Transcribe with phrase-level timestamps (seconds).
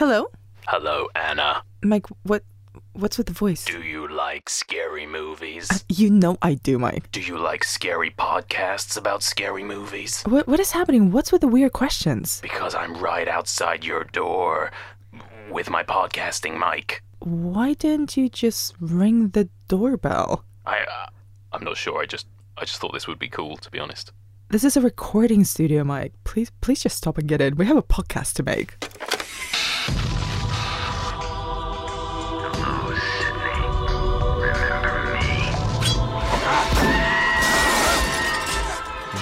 [0.00, 0.28] Hello?
[0.66, 1.62] Hello, Anna.
[1.82, 2.42] Mike, what
[2.94, 3.66] what's with the voice?
[3.66, 5.68] Do you like scary movies?
[5.90, 7.12] You know I do, Mike.
[7.12, 10.22] Do you like scary podcasts about scary movies?
[10.22, 11.10] What what is happening?
[11.10, 12.40] What's with the weird questions?
[12.40, 14.72] Because I'm right outside your door
[15.50, 17.02] with my podcasting mic.
[17.18, 20.46] Why didn't you just ring the doorbell?
[20.64, 21.10] I uh,
[21.52, 22.00] I'm not sure.
[22.00, 22.26] I just
[22.56, 24.12] I just thought this would be cool to be honest.
[24.48, 26.14] This is a recording studio, Mike.
[26.24, 27.56] Please please just stop and get in.
[27.56, 28.78] We have a podcast to make
[29.88, 30.19] you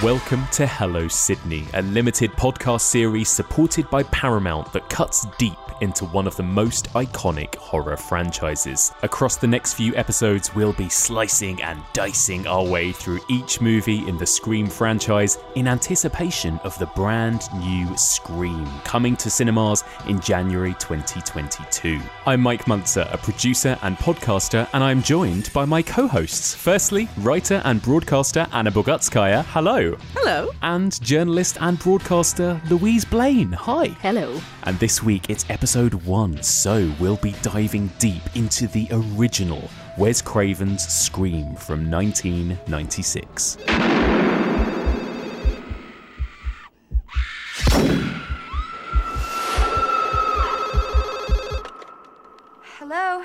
[0.03, 6.05] Welcome to Hello Sidney, a limited podcast series supported by Paramount that cuts deep into
[6.05, 8.93] one of the most iconic horror franchises.
[9.03, 14.07] Across the next few episodes, we'll be slicing and dicing our way through each movie
[14.07, 20.21] in the Scream franchise in anticipation of the brand new Scream coming to cinemas in
[20.21, 21.99] January 2022.
[22.25, 26.55] I'm Mike Muncer, a producer and podcaster, and I'm joined by my co hosts.
[26.55, 29.43] Firstly, writer and broadcaster Anna Bogutskaya.
[29.45, 29.88] Hello.
[30.13, 30.49] Hello.
[30.61, 33.51] And journalist and broadcaster Louise Blain.
[33.51, 33.87] Hi.
[34.01, 34.39] Hello.
[34.63, 40.21] And this week it's episode one, so we'll be diving deep into the original Wes
[40.21, 43.57] Craven's Scream from 1996.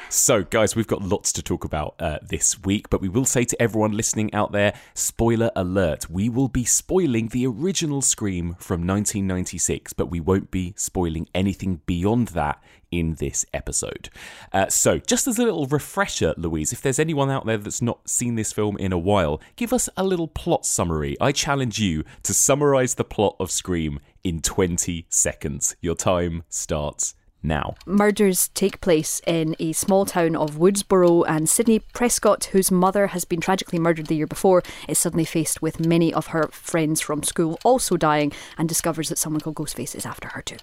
[0.08, 3.44] So, guys, we've got lots to talk about uh, this week, but we will say
[3.44, 6.08] to everyone listening out there spoiler alert.
[6.08, 11.80] We will be spoiling the original Scream from 1996, but we won't be spoiling anything
[11.86, 14.08] beyond that in this episode.
[14.52, 18.08] Uh, so, just as a little refresher, Louise, if there's anyone out there that's not
[18.08, 21.16] seen this film in a while, give us a little plot summary.
[21.20, 25.76] I challenge you to summarize the plot of Scream in 20 seconds.
[25.80, 27.14] Your time starts
[27.44, 27.74] now.
[27.86, 33.24] Murders take place in a small town of Woodsboro, and Sidney Prescott, whose mother has
[33.24, 37.22] been tragically murdered the year before, is suddenly faced with many of her friends from
[37.22, 40.56] school also dying and discovers that someone called Ghostface is after her too.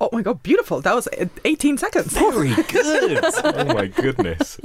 [0.00, 0.80] Oh my god, beautiful.
[0.80, 2.12] That was uh, 18 seconds.
[2.12, 3.22] Very good.
[3.44, 4.58] oh my goodness.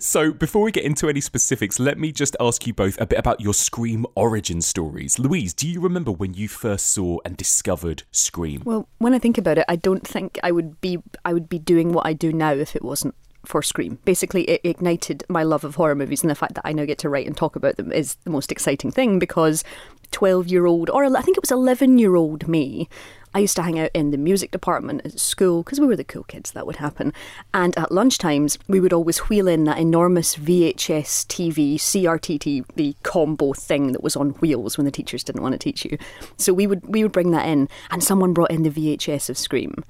[0.00, 3.18] So, before we get into any specifics, let me just ask you both a bit
[3.18, 5.18] about your Scream origin stories.
[5.18, 8.62] Louise, do you remember when you first saw and discovered Scream?
[8.64, 11.58] Well, when I think about it, I don't think I would be I would be
[11.58, 13.14] doing what I do now if it wasn't
[13.46, 13.98] for Scream.
[14.04, 16.98] Basically, it ignited my love of horror movies, and the fact that I now get
[16.98, 19.64] to write and talk about them is the most exciting thing because
[20.10, 22.88] 12 year old, or I think it was 11 year old me,
[23.34, 26.04] I used to hang out in the music department at school because we were the
[26.04, 27.12] cool kids, that would happen.
[27.52, 33.52] And at lunchtimes, we would always wheel in that enormous VHS TV, CRT TV combo
[33.52, 35.98] thing that was on wheels when the teachers didn't want to teach you.
[36.36, 39.36] So we would we would bring that in, and someone brought in the VHS of
[39.36, 39.82] Scream,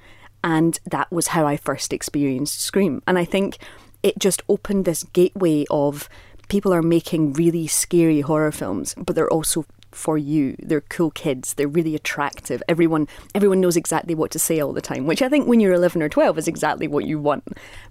[0.43, 3.03] and that was how I first experienced Scream.
[3.05, 3.57] And I think
[4.01, 6.09] it just opened this gateway of
[6.47, 10.55] people are making really scary horror films, but they're also for you.
[10.59, 11.53] They're cool kids.
[11.53, 12.61] They're really attractive.
[12.67, 15.73] Everyone everyone knows exactly what to say all the time, which I think when you're
[15.73, 17.47] 11 or 12 is exactly what you want.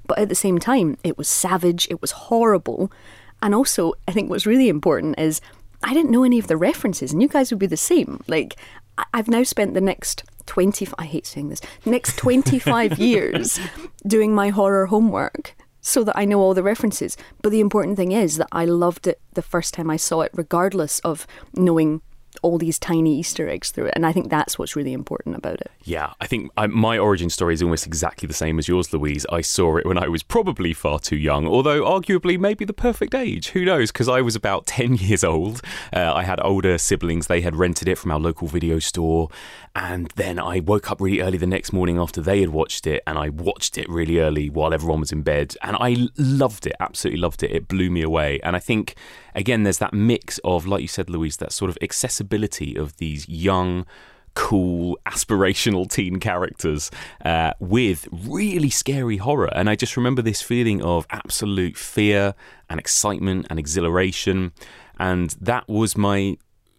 [0.07, 2.91] But at the same time, it was savage, it was horrible.
[3.43, 5.41] And also, I think what's really important is
[5.83, 8.23] I didn't know any of the references, and you guys would be the same.
[8.27, 8.57] Like,
[9.13, 13.59] I've now spent the next 20, I hate saying this, next 25 years
[14.07, 15.55] doing my horror homework
[15.85, 17.17] so that I know all the references.
[17.43, 20.33] But the important thing is that I loved it the first time I saw it,
[20.35, 22.01] regardless of knowing
[22.43, 23.93] all these tiny Easter eggs through it.
[23.97, 25.71] And I think that's what's really important about it.
[25.85, 29.27] Yeah, I think I, my origin story is almost exactly the same as yours, Louise.
[29.31, 33.15] I saw it when I was probably far too young, although arguably maybe the perfect
[33.15, 33.49] age.
[33.49, 33.93] Who knows?
[33.93, 35.63] Because I was about 10 years old.
[35.93, 39.29] Uh, I had older siblings, they had rented it from our local video store.
[39.77, 43.03] And then I woke up really early the next morning after they had watched it,
[43.07, 45.57] and I watched it really early while everyone was in bed.
[45.63, 47.51] And I loved it, absolutely loved it.
[47.51, 48.39] It blew me away.
[48.45, 48.95] And I think,
[49.35, 52.24] again, there's that mix of, like you said, Louise, that sort of accessibility
[52.77, 53.87] of these young,
[54.35, 56.91] cool, aspirational teen characters
[57.25, 59.51] uh, with really scary horror.
[59.55, 62.35] And I just remember this feeling of absolute fear
[62.69, 64.53] and excitement and exhilaration.
[64.99, 66.37] And that was my.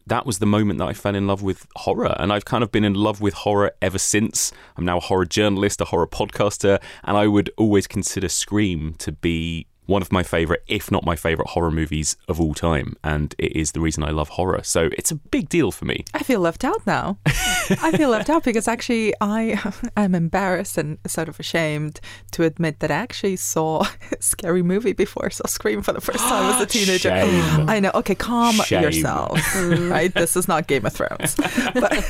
[0.07, 2.15] That was the moment that I fell in love with horror.
[2.19, 4.51] And I've kind of been in love with horror ever since.
[4.77, 9.11] I'm now a horror journalist, a horror podcaster, and I would always consider Scream to
[9.11, 13.35] be one of my favorite, if not my favorite, horror movies of all time, and
[13.37, 14.61] it is the reason I love horror.
[14.63, 16.05] So it's a big deal for me.
[16.13, 17.17] I feel left out now.
[17.25, 19.61] I feel left out because actually I
[19.97, 21.99] am embarrassed and sort of ashamed
[22.31, 25.25] to admit that I actually saw a scary movie before.
[25.25, 27.09] I saw Scream for the first time as a teenager.
[27.09, 27.69] Shame.
[27.69, 27.91] I know.
[27.95, 28.83] Okay, calm Shame.
[28.83, 29.39] yourself.
[29.89, 30.13] right?
[30.13, 31.35] This is not Game of Thrones.
[31.73, 32.03] But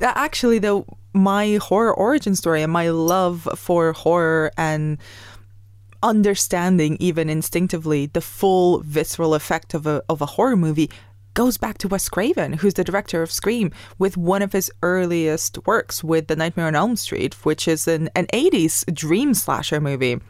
[0.00, 4.98] actually, though, my horror origin story and my love for horror and
[6.02, 10.90] understanding even instinctively the full visceral effect of a of a horror movie
[11.34, 15.58] goes back to Wes Craven, who's the director of Scream, with one of his earliest
[15.66, 20.20] works with The Nightmare on Elm Street, which is an, an 80s dream slasher movie.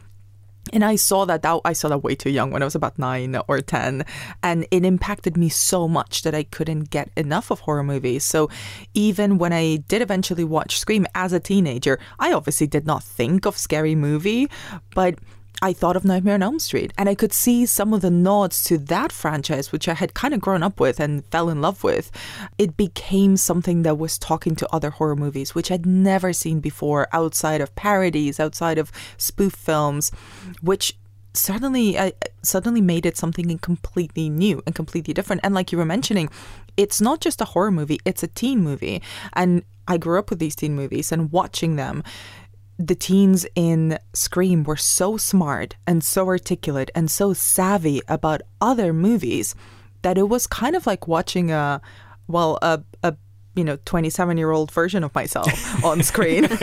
[0.71, 2.97] And I saw that, that I saw that way too young when I was about
[2.97, 4.05] nine or ten,
[4.41, 8.23] and it impacted me so much that I couldn't get enough of horror movies.
[8.23, 8.49] So
[8.93, 13.45] even when I did eventually watch Scream as a teenager, I obviously did not think
[13.45, 14.49] of scary movie,
[14.95, 15.19] but
[15.63, 18.65] I thought of Nightmare on Elm Street, and I could see some of the nods
[18.65, 21.85] to that franchise, which I had kind of grown up with and fell in love
[21.85, 22.11] with.
[22.57, 27.07] It became something that was talking to other horror movies, which I'd never seen before
[27.13, 30.11] outside of parodies, outside of spoof films,
[30.61, 30.97] which
[31.33, 32.11] suddenly uh,
[32.41, 35.39] suddenly made it something completely new and completely different.
[35.45, 36.29] And like you were mentioning
[36.75, 39.01] it's not just a horror movie it's a teen movie.
[39.31, 42.03] And i grew up with these teen movies and watching them
[42.87, 48.91] the teens in Scream were so smart and so articulate and so savvy about other
[48.91, 49.55] movies
[50.01, 51.81] that it was kind of like watching a
[52.27, 53.15] well a a
[53.55, 56.43] you know 27 year old version of myself on screen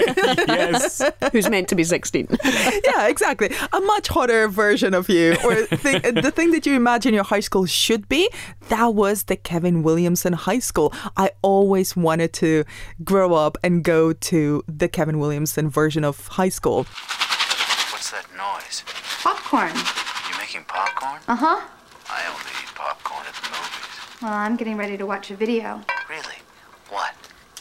[0.49, 1.03] yes.
[1.33, 2.29] Who's meant to be 16.
[2.85, 7.15] yeah exactly a much hotter version of you or th- the thing that you imagine
[7.15, 8.29] your high school should be
[8.69, 12.65] that was the Kevin Williamson high school I always wanted to
[13.05, 16.87] grow up and go to the Kevin Williamson version of high school
[17.93, 18.83] What's that noise?
[19.23, 19.71] Popcorn.
[19.77, 21.21] You making popcorn?
[21.29, 21.61] Uh huh.
[22.09, 24.23] I only eat popcorn at the movies.
[24.23, 25.83] Well, I'm getting ready to watch a video.
[26.09, 26.40] Really?
[26.91, 27.15] What?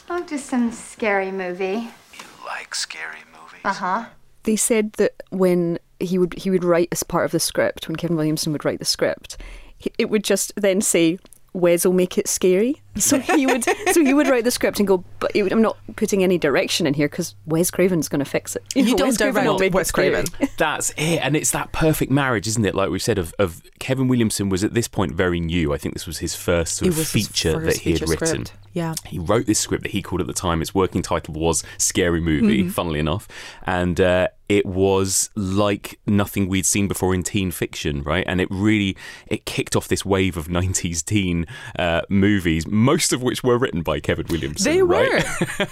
[0.08, 1.88] Oh, just some scary movie.
[2.12, 3.60] You like scary movies?
[3.64, 4.04] Uh huh.
[4.42, 7.96] They said that when he would he would write as part of the script, when
[7.96, 9.36] Kevin Williamson would write the script,
[9.98, 11.18] it would just then say
[11.52, 12.80] Wes will make it scary.
[12.98, 15.78] So he would so he would write the script and go, but would, I'm not
[15.96, 18.64] putting any direction in here because Wes Craven's going to fix it.
[18.74, 19.90] You know, don't Wes Craven direct make Wes.
[19.92, 20.26] Craven.
[20.58, 21.20] That's it.
[21.24, 22.74] And it's that perfect marriage, isn't it?
[22.74, 25.72] Like we've said, of, of Kevin Williamson was at this point very new.
[25.72, 28.44] I think this was his first sort of was his feature that he had written.
[28.44, 28.52] script.
[28.72, 28.94] Yeah.
[29.06, 32.20] He wrote this script that he called at the time, its working title was Scary
[32.20, 32.70] Movie, Mm-hmm.
[32.70, 33.28] funnily enough.
[33.64, 38.24] And uh, it was like nothing we'd seen before in teen fiction, right?
[38.26, 38.96] And it really,
[39.28, 41.46] it kicked off this wave of 90s teen
[41.78, 45.22] uh, movies, most of which were written by Kevin Williamson, They right?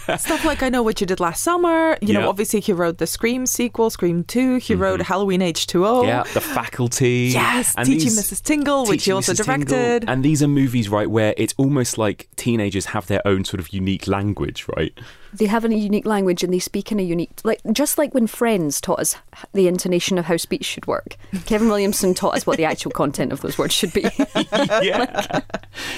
[0.07, 1.99] were stuff like I know what you did last summer.
[2.01, 2.21] You Yeah.
[2.21, 4.57] know, obviously he wrote the Scream sequel, Scream Two.
[4.59, 6.05] He wrote Halloween H two O.
[6.05, 7.31] Yeah, The Faculty.
[7.33, 8.43] Yes, And Teaching these- Mrs.
[8.43, 9.45] Tingle, which he also Mrs.
[9.45, 9.65] Tingle.
[9.77, 10.09] directed.
[10.09, 13.71] And these are movies, right, where it's almost like teenagers have their own sort of
[13.73, 14.97] unique language, right?
[15.39, 18.27] They have a unique language and they speak in a unique like just like when
[18.27, 19.17] Friends taught us
[19.53, 21.17] the intonation of how speech should work.
[21.47, 24.03] Kevin Williamson taught us what the actual content of those words should be.
[24.83, 25.41] yeah,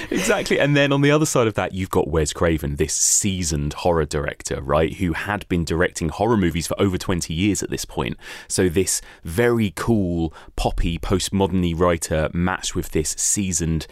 [0.09, 0.59] exactly.
[0.59, 4.05] And then on the other side of that, you've got Wes Craven, this seasoned horror
[4.05, 8.17] director, right, who had been directing horror movies for over 20 years at this point.
[8.47, 13.87] So this very cool, poppy, postmoderny writer matched with this seasoned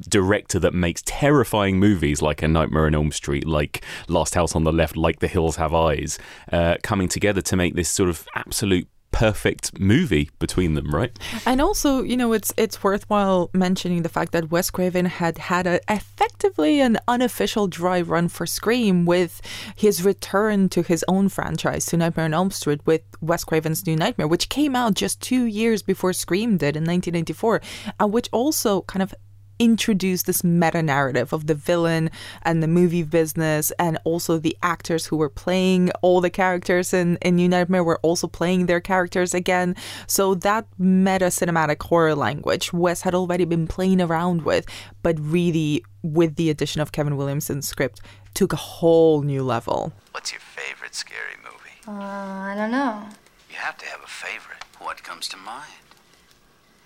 [0.00, 4.64] director that makes terrifying movies like A Nightmare on Elm Street, like Last House on
[4.64, 6.18] the Left, like The Hills Have Eyes,
[6.50, 11.16] uh, coming together to make this sort of absolute perfect movie between them, right?
[11.46, 15.66] And also, you know, it's it's worthwhile mentioning the fact that Wes Craven had had
[15.66, 19.40] a, effectively an unofficial dry run for Scream with
[19.76, 23.96] his return to his own franchise, to Nightmare on Elm Street, with Wes Craven's New
[23.96, 27.60] Nightmare, which came out just two years before Scream did in 1994,
[28.00, 29.14] and which also kind of
[29.62, 32.10] introduced this meta narrative of the villain
[32.42, 37.16] and the movie business and also the actors who were playing all the characters in,
[37.22, 39.76] in New Nightmare were also playing their characters again.
[40.08, 44.66] So that meta cinematic horror language Wes had already been playing around with,
[45.00, 48.00] but really with the addition of Kevin Williamson's script
[48.34, 49.92] took a whole new level.
[50.10, 51.76] What's your favorite scary movie?
[51.86, 53.06] Uh, I don't know.
[53.48, 54.64] You have to have a favorite.
[54.80, 55.68] What comes to mind?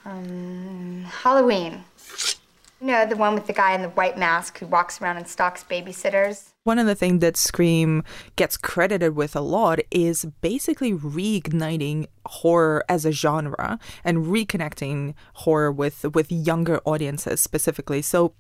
[0.04, 1.85] Um, Halloween.
[2.87, 5.26] You know, the one with the guy in the white mask who walks around and
[5.26, 6.50] stalks babysitters?
[6.62, 8.05] One of the things that Scream
[8.37, 15.73] gets credited with a lot is basically reigniting horror as a genre and reconnecting horror
[15.73, 18.02] with with younger audiences specifically.
[18.02, 18.35] So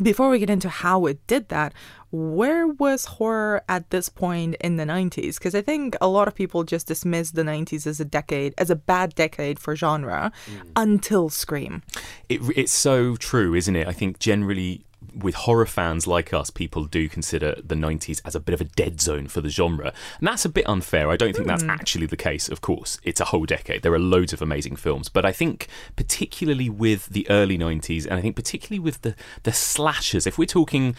[0.00, 1.72] before we get into how it did that,
[2.10, 5.38] where was horror at this point in the 90s?
[5.38, 8.70] Because I think a lot of people just dismiss the 90s as a decade, as
[8.70, 10.70] a bad decade for genre mm.
[10.76, 11.82] until Scream.
[12.28, 13.88] It, it's so true, isn't it?
[13.88, 14.84] I think generally
[15.14, 18.64] with horror fans like us, people do consider the 90s as a bit of a
[18.64, 19.92] dead zone for the genre.
[20.18, 21.10] And that's a bit unfair.
[21.10, 21.70] I don't think that's hmm.
[21.70, 22.98] actually the case, of course.
[23.02, 23.82] It's a whole decade.
[23.82, 25.08] There are loads of amazing films.
[25.08, 29.52] But I think, particularly with the early 90s, and I think particularly with the, the
[29.52, 30.96] slashers, if we're talking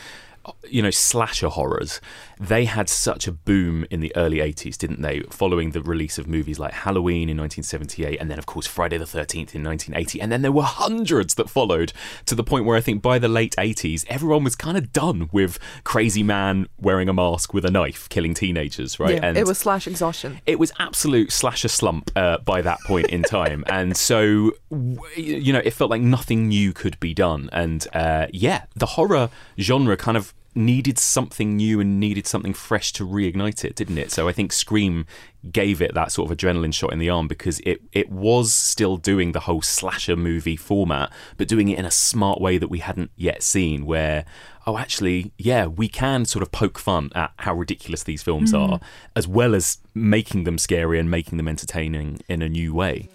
[0.69, 2.01] you know, slasher horrors,
[2.39, 5.21] they had such a boom in the early 80s, didn't they?
[5.29, 9.05] Following the release of movies like Halloween in 1978, and then, of course, Friday the
[9.05, 10.19] 13th in 1980.
[10.21, 11.93] And then there were hundreds that followed
[12.25, 15.29] to the point where I think by the late 80s, everyone was kind of done
[15.31, 19.15] with crazy man wearing a mask with a knife killing teenagers, right?
[19.15, 20.39] Yeah, it was slash exhaustion.
[20.45, 25.53] it was absolute slasher slump uh, by that point in time, and so w- you
[25.53, 27.49] know it felt like nothing new could be done.
[27.51, 32.91] And uh, yeah, the horror genre kind of needed something new and needed something fresh
[32.93, 34.11] to reignite it, didn't it?
[34.11, 35.05] So I think Scream
[35.51, 38.97] gave it that sort of adrenaline shot in the arm because it it was still
[38.97, 42.79] doing the whole slasher movie format, but doing it in a smart way that we
[42.79, 43.85] hadn't yet seen.
[43.85, 44.25] Where
[44.65, 48.57] oh, actually, yeah, we can sort of poke fun at how ridiculous these films hmm.
[48.57, 48.79] are,
[49.15, 53.09] as well as making them scary and making them entertaining in a new way.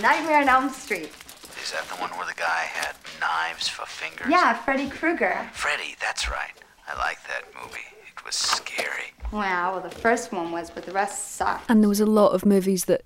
[0.00, 1.10] Nightmare on Elm Street.
[1.62, 4.28] Is that the one where the guy had knives for fingers?
[4.30, 5.48] Yeah, Freddy Krueger.
[5.52, 6.52] Freddy, that's right.
[6.92, 7.80] I like that movie.
[8.06, 9.12] It was scary.
[9.32, 11.70] Wow, well, the first one was, but the rest sucked.
[11.70, 13.02] And there was a lot of movies that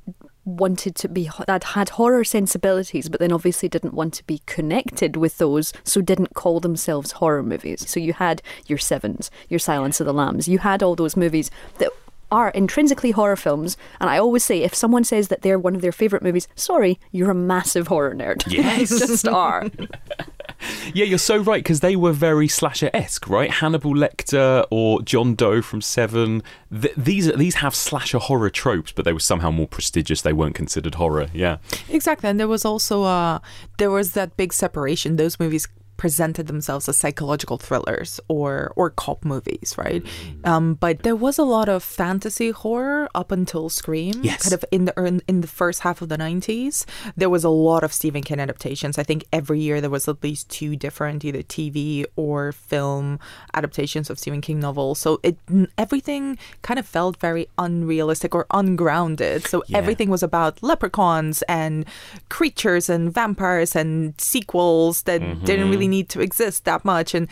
[0.47, 5.17] wanted to be that had horror sensibilities but then obviously didn't want to be connected
[5.17, 10.01] with those so didn't call themselves horror movies so you had your sevens your silence
[10.01, 11.91] of the lambs you had all those movies that
[12.31, 15.81] are intrinsically horror films and i always say if someone says that they're one of
[15.81, 18.89] their favorite movies sorry you're a massive horror nerd Yes.
[18.99, 19.71] just are
[20.93, 23.51] Yeah, you're so right because they were very slasher esque, right?
[23.51, 26.43] Hannibal Lecter or John Doe from Seven.
[26.71, 30.23] Th- these these have slasher horror tropes, but they were somehow more prestigious.
[30.23, 31.29] They weren't considered horror.
[31.33, 31.57] Yeah.
[31.89, 33.39] Exactly, and there was also uh
[33.79, 35.17] there was that big separation.
[35.17, 40.05] Those movies presented themselves as psychological thrillers or or cop movies, right?
[40.45, 44.15] Um, but there was a lot of fantasy horror up until Scream.
[44.23, 44.43] Yes.
[44.43, 46.85] kind of in the in, in the first half of the nineties,
[47.17, 48.99] there was a lot of Stephen King adaptations.
[48.99, 53.19] I think every year there was at least two different either TV or film
[53.55, 54.99] adaptations of Stephen King novels.
[54.99, 55.37] So it
[55.79, 59.47] everything kind of felt very unrealistic or ungrounded.
[59.47, 59.79] So Yeah.
[59.79, 61.85] everything was about leprechauns and
[62.29, 67.15] creatures and vampires and sequels that didn't really need to exist that much.
[67.15, 67.29] And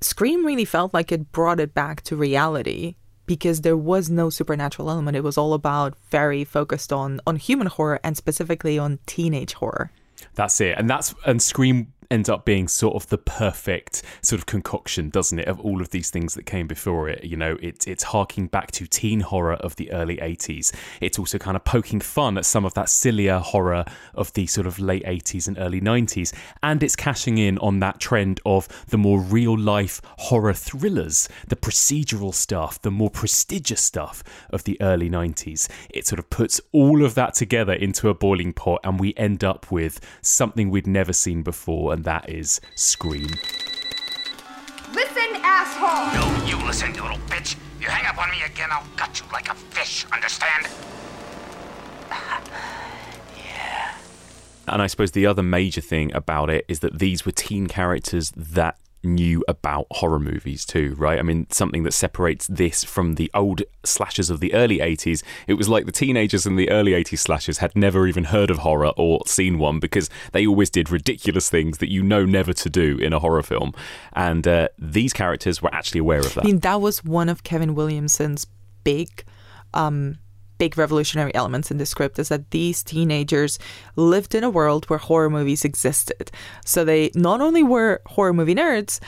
[0.00, 2.96] Scream really felt like it brought it back to reality
[3.26, 5.16] because there was no supernatural element.
[5.16, 9.90] It was all about very focused on on human horror and specifically on teenage horror.
[10.34, 10.76] That's it.
[10.78, 15.38] And that's and Scream ends up being sort of the perfect sort of concoction, doesn't
[15.38, 17.24] it, of all of these things that came before it.
[17.24, 20.72] You know, it's it's harking back to teen horror of the early 80s.
[21.00, 24.66] It's also kind of poking fun at some of that sillier horror of the sort
[24.66, 26.34] of late 80s and early 90s.
[26.62, 31.56] And it's cashing in on that trend of the more real life horror thrillers, the
[31.56, 35.68] procedural stuff, the more prestigious stuff of the early 90s.
[35.88, 39.42] It sort of puts all of that together into a boiling pot, and we end
[39.42, 43.28] up with something we'd never seen before, and that is Scream.
[44.92, 46.20] Listen, asshole!
[46.20, 47.56] No, you listen, you little bitch.
[47.80, 50.68] You hang up on me again, I'll gut you like a fish, understand?
[53.38, 53.94] yeah.
[54.68, 58.30] And I suppose the other major thing about it is that these were teen characters
[58.36, 61.18] that knew about horror movies too, right?
[61.18, 65.22] I mean, something that separates this from the old slashers of the early 80s.
[65.46, 68.58] It was like the teenagers in the early 80s slashers had never even heard of
[68.58, 72.70] horror or seen one because they always did ridiculous things that you know never to
[72.70, 73.74] do in a horror film.
[74.12, 76.44] And uh, these characters were actually aware of that.
[76.44, 78.46] I mean, that was one of Kevin Williamson's
[78.84, 79.24] big,
[79.74, 80.18] um,
[80.62, 83.58] big revolutionary elements in the script is that these teenagers
[83.96, 86.30] lived in a world where horror movies existed.
[86.64, 89.00] So they not only were horror movie nerds,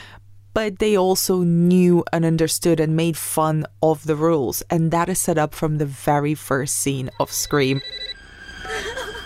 [0.53, 4.63] but they also knew and understood and made fun of the rules.
[4.69, 7.79] And that is set up from the very first scene of Scream.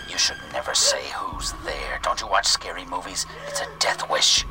[0.08, 1.98] You should never say who's there.
[2.00, 3.26] Don't you watch scary movies?
[3.48, 4.44] It's a death wish.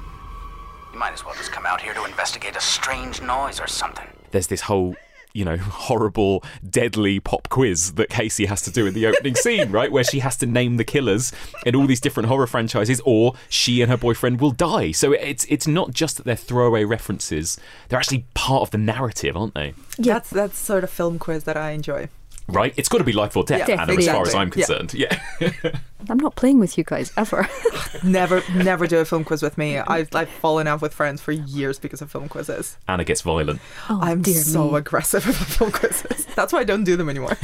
[0.91, 4.07] You might as well just come out here to investigate a strange noise or something.
[4.31, 4.98] there's this whole
[5.33, 9.71] you know horrible deadly pop quiz that casey has to do in the opening scene
[9.71, 9.91] right?
[9.91, 11.31] Where she has to name the killers
[11.65, 14.91] in all these different horror franchises or she and her boyfriend will die.
[14.91, 17.57] So it's it's not just that they're throwaway references.
[17.88, 19.74] They're actually part of the narrative aren't they?
[19.98, 22.09] Yeah, That's that's sort of film quiz that I enjoy.
[22.51, 24.94] Right it's got to be life or death Yeah, Anna, as far as i'm concerned
[24.94, 25.20] yeah,
[26.10, 27.48] i'm not playing with you guys ever
[28.03, 29.77] Never, never do a film quiz with me.
[29.77, 32.77] I've, I've fallen out with friends for years because of film quizzes.
[32.88, 34.77] anna gets violent oh, I'm dear so me.
[34.77, 36.25] aggressive about film quizzes.
[36.36, 37.36] That's why I don't do them anymore.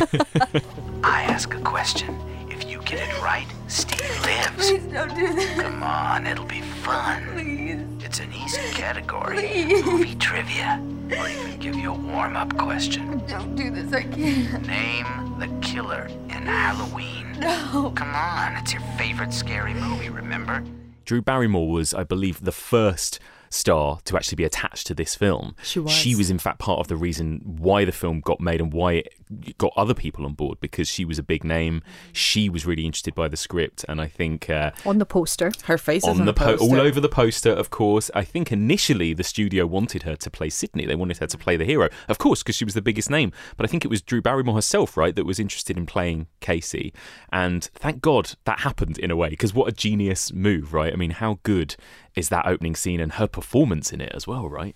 [1.04, 2.16] I ask a question.
[2.50, 4.70] If you get it right, Steve lives.
[4.70, 5.58] Please don't do that.
[5.62, 7.24] Come on, it'll be fun.
[7.34, 8.06] Please.
[8.06, 9.38] It's an easy category.
[9.38, 9.86] Please.
[9.86, 10.82] Movie trivia.
[11.18, 13.22] Or even give you a warm-up question.
[13.28, 13.92] Don't do this.
[13.94, 14.66] I can't.
[14.66, 17.36] Name the killer in Halloween.
[17.40, 17.92] No.
[17.96, 20.64] Come on, it's your favorite scary movie, remember?
[21.04, 25.56] Drew Barrymore was, I believe, the first star to actually be attached to this film.
[25.64, 25.92] She was.
[25.92, 28.94] She was, in fact, part of the reason why the film got made and why
[28.94, 31.82] it got other people on board because she was a big name.
[32.14, 35.52] She was really interested by the script, and I think uh, On the poster.
[35.66, 38.12] Her face is on on the po- all over the poster, of course.
[38.14, 40.86] I think initially the studio wanted her to play Sidney.
[40.86, 43.32] They wanted her to play the hero, of course, because she was the biggest name.
[43.58, 46.94] But I think it was Drew Barrymore herself, right, that was interested in playing Casey.
[47.32, 50.94] And thank God that happened in a way, because what a genius move, right?
[50.94, 51.75] I mean, how good
[52.16, 54.76] is that opening scene and her performance in it as well, right?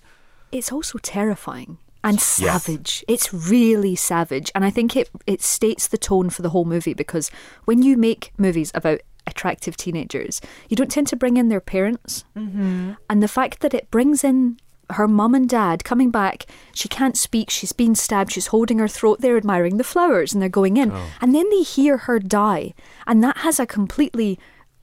[0.52, 3.04] it's also terrifying and savage.
[3.08, 6.94] It's really savage, and I think it it states the tone for the whole movie
[6.94, 7.30] because
[7.66, 12.24] when you make movies about attractive teenagers, you don't tend to bring in their parents,
[12.36, 12.94] mm-hmm.
[13.10, 14.58] and the fact that it brings in
[14.92, 18.88] her mum and dad coming back, she can't speak, she's been stabbed, she's holding her
[18.88, 20.92] throat, they're admiring the flowers, and they're going in,
[21.22, 22.74] and then they hear her die,
[23.06, 24.40] and that has a completely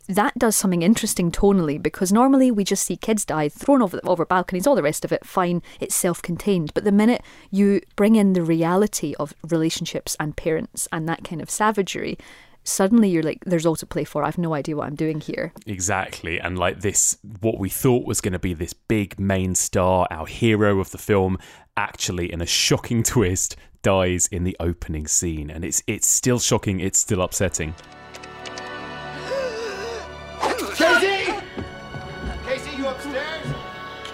[0.07, 4.25] that does something interesting tonally because normally we just see kids die thrown over over
[4.25, 6.73] balconies, all the rest of it fine, it's self-contained.
[6.75, 11.41] But the minute you bring in the reality of relationships and parents and that kind
[11.43, 12.19] of savagery,
[12.65, 15.53] suddenly you're like, "There's all to play for." I've no idea what I'm doing here.
[15.67, 16.41] Exactly.
[16.41, 20.27] And like this, what we thought was going to be this big main star, our
[20.27, 21.39] hero of the film,
[21.77, 25.51] actually, in a shocking twist, dies in the opening scene.
[25.51, 27.75] And it's it's still shocking, it's still upsetting.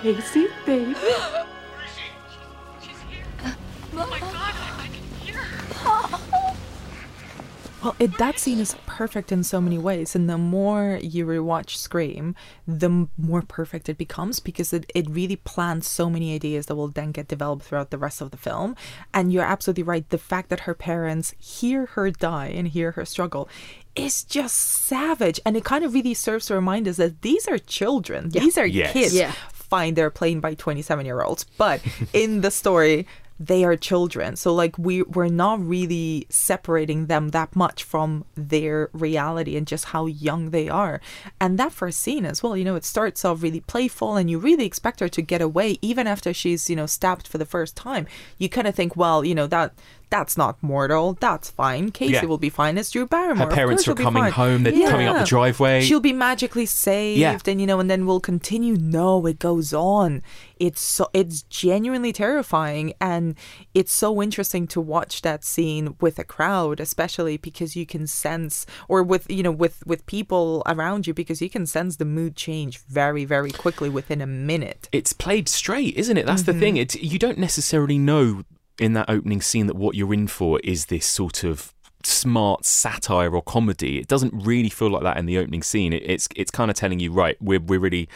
[0.02, 0.94] Casey, baby.
[7.82, 11.70] Well, it, that scene is perfect in so many ways, and the more you rewatch
[11.76, 16.76] Scream, the more perfect it becomes because it, it really plants so many ideas that
[16.76, 18.76] will then get developed throughout the rest of the film.
[19.12, 20.08] And you're absolutely right.
[20.10, 23.48] The fact that her parents hear her die and hear her struggle
[23.96, 27.58] is just savage, and it kind of really serves to remind us that these are
[27.58, 28.92] children, these are Yes.
[28.92, 29.14] kids.
[29.14, 29.32] Yeah.
[29.72, 31.80] Fine, they're playing by 27 year olds, but
[32.12, 33.06] in the story,
[33.46, 34.36] they are children.
[34.36, 39.86] So like we we're not really separating them that much from their reality and just
[39.86, 41.00] how young they are.
[41.40, 44.38] And that first scene as well, you know, it starts off really playful and you
[44.38, 47.74] really expect her to get away even after she's, you know, stabbed for the first
[47.74, 48.06] time.
[48.36, 49.72] You kind of think, well, you know, that
[50.12, 51.14] that's not mortal.
[51.26, 51.90] That's fine.
[51.90, 52.26] Casey Yeah.
[52.26, 52.76] will be fine.
[52.76, 53.46] It's Drew Barrymore.
[53.48, 55.80] Her parents are coming home, they're coming up the driveway.
[55.82, 57.38] She'll be magically saved Yeah.
[57.46, 60.22] and you know and then we'll continue no it goes on
[60.66, 63.34] it's so it's genuinely terrifying and
[63.74, 68.66] it's so interesting to watch that scene with a crowd especially because you can sense
[68.88, 72.36] or with you know with with people around you because you can sense the mood
[72.36, 76.26] change very very quickly within a minute it's played straight, isn't it?
[76.26, 76.60] That's the Mm-hmm.
[76.60, 76.76] thing.
[76.76, 78.42] It's you don't necessarily know
[78.78, 83.34] in that opening scene that what you're in for is this sort of smart satire
[83.34, 83.98] or comedy.
[83.98, 85.92] It doesn't really feel like that in the opening scene.
[85.92, 88.08] It, it's it's kind of telling you, right, we're we're really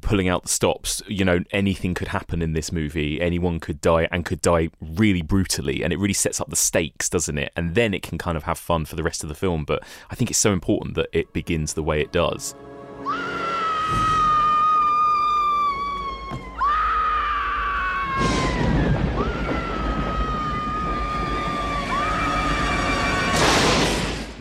[0.00, 1.02] pulling out the stops.
[1.06, 3.20] You know, anything could happen in this movie.
[3.20, 7.08] Anyone could die and could die really brutally, and it really sets up the stakes,
[7.08, 7.52] doesn't it?
[7.56, 9.64] And then it can kind of have fun for the rest of the film.
[9.64, 12.54] But I think it's so important that it begins the way it does.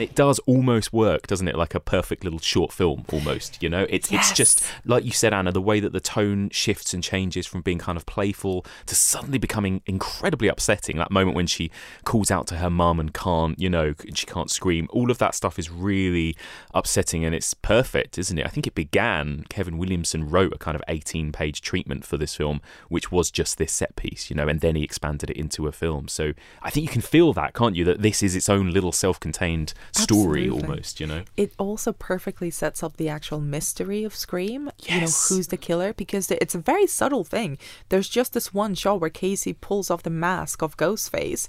[0.01, 1.55] It does almost work, doesn't it?
[1.55, 3.61] Like a perfect little short film, almost.
[3.61, 5.51] You know, it's it's just like you said, Anna.
[5.51, 9.37] The way that the tone shifts and changes from being kind of playful to suddenly
[9.37, 10.97] becoming incredibly upsetting.
[10.97, 11.71] That moment when she
[12.05, 14.87] calls out to her mum and can't, you know, and she can't scream.
[14.91, 16.35] All of that stuff is really
[16.73, 18.45] upsetting, and it's perfect, isn't it?
[18.45, 19.45] I think it began.
[19.49, 23.71] Kevin Williamson wrote a kind of eighteen-page treatment for this film, which was just this
[23.71, 26.07] set piece, you know, and then he expanded it into a film.
[26.07, 27.83] So I think you can feel that, can't you?
[27.85, 30.61] That this is its own little self-contained story Absolutely.
[30.69, 31.23] almost, you know.
[31.37, 34.69] it also perfectly sets up the actual mystery of Scream.
[34.87, 35.29] You know, Yes.
[35.29, 35.93] who's the killer?
[35.93, 37.57] Because it's a very subtle thing.
[37.89, 41.47] There's just this one shot where Casey pulls off the mask of Ghostface,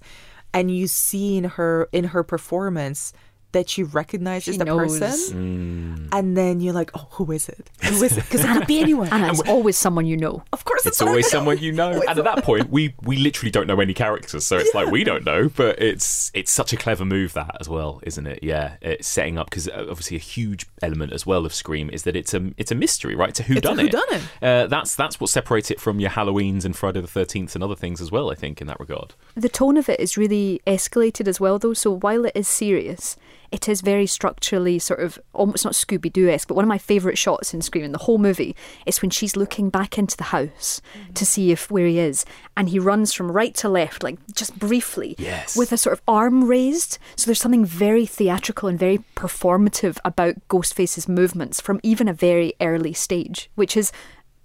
[0.55, 3.13] and you see in her in her performance
[3.53, 4.99] that she recognizes She the knows.
[4.99, 7.71] person, and then you're like, oh, who is it?
[7.85, 8.25] Who is it?
[8.25, 9.09] Because it could be anyone.
[9.11, 10.43] And it's always someone you know.
[10.53, 13.67] of course, It's always someone you know, and at that point, we we literally don't
[13.67, 15.49] know any characters, so it's like we don't know.
[15.49, 18.41] But it's it's such a clever move that as well, isn't it?
[18.43, 22.17] Yeah, it's setting up because obviously a huge element as well of Scream is that
[22.17, 23.35] it's a it's a mystery, right?
[23.35, 24.23] To who It's a done it?
[24.41, 27.77] Uh, that's that's what separates it from your Halloweens and Friday the Thirteenth and other
[27.77, 28.31] things as well.
[28.31, 29.15] I think in that regard.
[29.35, 31.75] The tone of it is really escalated as well, though.
[31.75, 33.17] So while it is serious,
[33.53, 36.49] it is very structurally sort of oh, almost not Scooby Doo esque.
[36.49, 39.37] But one of my favourite shots in Scream in the whole movie is when she's
[39.37, 41.13] looking back into the house mm-hmm.
[41.13, 42.25] to see if where he is,
[42.57, 45.57] and he runs from right to left, like just briefly, Yes.
[45.57, 46.99] with a sort of arm raised.
[47.17, 52.55] So there's something very theatrical and very performative about Ghostface's movements from even a very
[52.61, 53.93] early stage, which is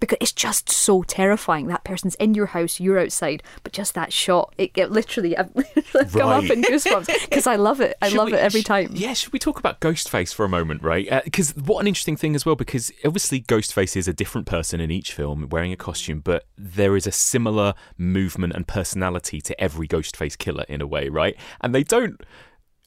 [0.00, 1.66] because it's just so terrifying.
[1.68, 5.50] That person's in your house, you're outside, but just that shot, it, it literally, I've,
[5.76, 6.50] I've come up Right.
[6.50, 7.96] in goosebumps because I love it.
[8.00, 8.90] I Should love we- it every time.
[8.94, 11.10] Yeah, should we talk about Ghostface for a moment, right?
[11.10, 14.80] Uh, because what an interesting thing as well, because obviously Ghostface is a different person
[14.80, 19.60] in each film wearing a costume, but there is a similar movement and personality to
[19.60, 21.36] every Ghostface killer in a way, right?
[21.60, 22.20] And they don't.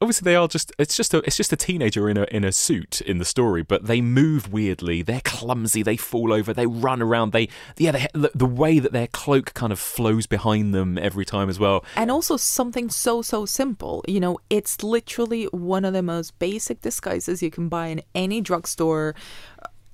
[0.01, 0.71] Obviously, they are just.
[0.77, 1.19] It's just a.
[1.19, 4.51] It's just a teenager in a in a suit in the story, but they move
[4.51, 5.01] weirdly.
[5.01, 5.83] They're clumsy.
[5.83, 6.53] They fall over.
[6.53, 7.31] They run around.
[7.31, 7.91] They yeah.
[7.91, 11.59] They, the, the way that their cloak kind of flows behind them every time as
[11.59, 11.85] well.
[11.95, 14.03] And also something so so simple.
[14.07, 18.41] You know, it's literally one of the most basic disguises you can buy in any
[18.41, 19.15] drugstore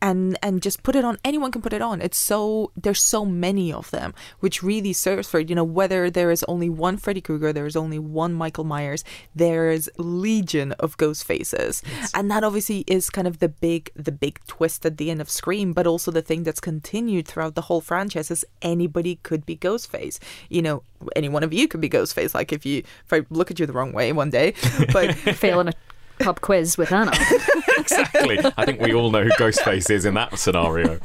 [0.01, 2.01] and and just put it on anyone can put it on.
[2.01, 6.31] It's so there's so many of them which really serves for you know whether there
[6.31, 9.03] is only one freddy krueger there is only one michael myers
[9.35, 11.81] there's legion of ghost faces.
[12.13, 15.29] And that obviously is kind of the big the big twist at the end of
[15.29, 19.55] scream but also the thing that's continued throughout the whole franchise is anybody could be
[19.55, 20.83] ghostface you know
[21.15, 23.65] any one of you could be ghostface like if you if i look at you
[23.65, 24.53] the wrong way one day
[24.93, 25.73] but Failing a
[26.19, 27.11] pub quiz with Anna.
[27.77, 28.39] exactly.
[28.57, 30.99] I think we all know who Ghostface is in that scenario.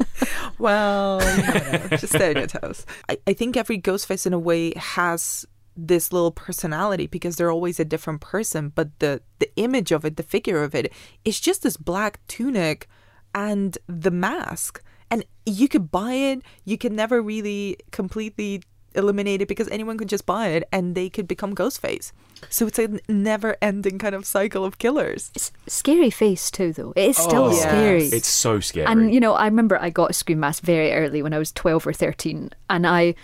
[0.58, 2.84] Well, you know, just stay on your toes.
[3.08, 7.80] I, I think every Ghostface, in a way, has this little personality because they're always
[7.80, 10.92] a different person, but the the image of it, the figure of it it,
[11.24, 12.88] is just this black tunic
[13.34, 14.82] and the mask.
[15.10, 16.42] And you could buy it.
[16.64, 18.62] You can never really completely
[18.94, 22.12] eliminate it because anyone could just buy it and they could become Ghostface.
[22.50, 25.30] So it's a never ending kind of cycle of killers.
[25.34, 26.92] It's scary face too, though.
[26.96, 28.06] It is still Oh, scary.
[28.06, 28.86] It's so scary.
[28.86, 31.52] And you know, I remember I got a scream mask very early when I was
[31.52, 33.14] twelve or thirteen, and I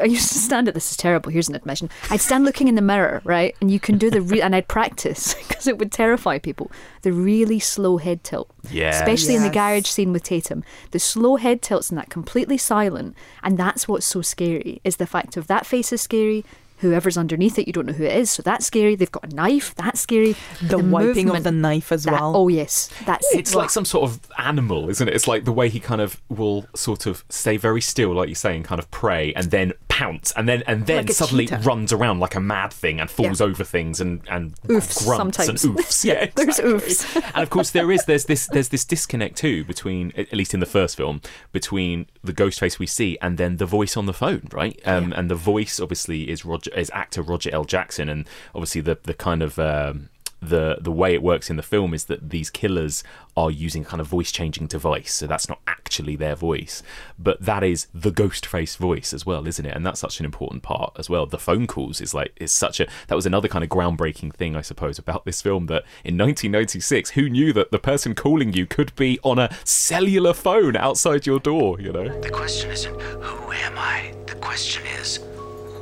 [0.00, 1.30] I used to stand at this is terrible.
[1.30, 1.90] Here's an admission.
[2.10, 4.66] I'd stand looking in the mirror, right, and you can do the re- and I'd
[4.68, 6.70] practice because it would terrify people.
[7.02, 8.88] The really slow head tilt, Yeah.
[8.90, 10.64] especially in the garage scene with Tatum.
[10.92, 14.80] The slow head tilts and that completely silent, and that's what's so scary.
[14.84, 16.44] Is the fact of that face is scary.
[16.78, 18.94] Whoever's underneath it, you don't know who it is, so that's scary.
[18.94, 20.34] They've got a knife, that's scary.
[20.60, 22.36] The, wiping of the knife as that- well.
[22.36, 25.14] Oh yes, that's it's like some sort of animal, isn't it?
[25.14, 28.34] It's like the way he kind of will sort of stay very still, like you
[28.34, 31.62] say, and kind of prey, and then pounce, and then and then Like suddenly cheetah.
[31.62, 33.46] runs around like a mad thing and falls Yeah.
[33.46, 35.64] over things and and Oofs grunts sometimes.
[35.64, 36.04] and oofs.
[36.04, 37.14] Yeah, There's oofs.
[37.34, 40.60] and of course there is there's this there's this disconnect too between at least in
[40.60, 41.20] the first film
[41.52, 44.80] between the ghost face we see and then the voice on the phone, right?
[44.84, 47.64] Um, And the voice obviously is Roger is actor Roger L.
[47.64, 50.08] Jackson, and obviously the the kind of um,
[50.48, 53.02] the the way it works in the film is that these killers
[53.36, 56.82] are using kind of voice changing device, so that's not actually their voice,
[57.18, 59.74] but that is the ghost face voice as well, isn't it?
[59.74, 61.26] And that's such an important part as well.
[61.26, 64.56] The phone calls is like is such a that was another kind of groundbreaking thing,
[64.56, 65.66] I suppose, about this film.
[65.66, 70.32] That in 1996, who knew that the person calling you could be on a cellular
[70.32, 71.80] phone outside your door?
[71.80, 72.20] You know.
[72.20, 74.14] The question isn't who am I?
[74.26, 75.18] The question is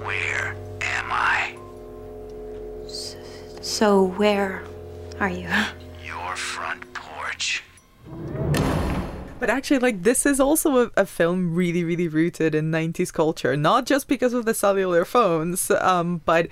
[0.03, 1.62] where am I?
[3.63, 4.65] So, where
[5.21, 5.49] are you?
[6.05, 7.63] Your front porch.
[9.39, 13.57] But actually, like this is also a, a film really, really rooted in '90s culture,
[13.57, 16.49] not just because of the cellular phones, um, but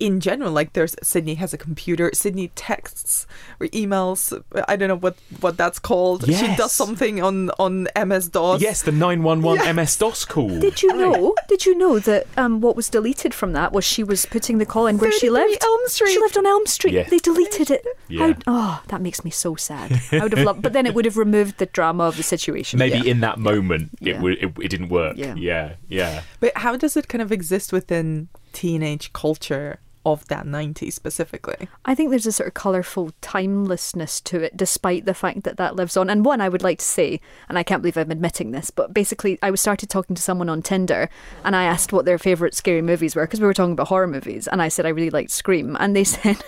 [0.00, 0.52] in general.
[0.52, 2.10] Like, there's Sidney has a computer.
[2.12, 3.26] Sidney texts
[3.60, 4.42] or emails.
[4.68, 6.24] I don't know what what that's called.
[6.26, 8.60] She does something on on MS DOS.
[8.60, 10.58] Yes, the 911 MS DOS call.
[10.60, 11.34] Did you know?
[11.48, 14.66] Did you know that um, what was deleted from that was she was putting the
[14.66, 15.62] call in where she lived?
[15.62, 16.12] Elm Street.
[16.12, 16.94] She lived on Elm Street.
[16.94, 17.08] Yeah.
[17.08, 17.84] They deleted it.
[18.08, 18.26] Yeah.
[18.26, 20.00] How, oh, that makes me so sad.
[20.12, 22.78] I would have loved, but then it would have removed the drama of the situation.
[22.78, 23.10] Maybe Yeah.
[23.12, 24.20] in that moment it, Yeah.
[24.20, 25.16] would it, it didn't work.
[25.16, 25.34] Yeah.
[25.36, 26.22] yeah, yeah.
[26.40, 31.68] But how does it kind of exist within teenage culture of that '90s specifically?
[31.84, 35.76] I think there's a sort of colourful timelessness to it, despite the fact that that
[35.76, 36.10] lives on.
[36.10, 38.94] And one, I would like to say, and I can't believe I'm admitting this, but
[38.94, 41.08] basically, I was started talking to someone on Tinder,
[41.44, 44.06] and I asked what their favourite scary movies were because we were talking about horror
[44.06, 46.42] movies, and I said I really liked Scream, and they said,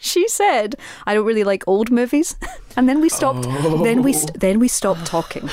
[0.00, 2.36] she said, I don't really like old movies,
[2.76, 3.42] and then we stopped.
[3.84, 5.48] Then we st- then we stopped talking.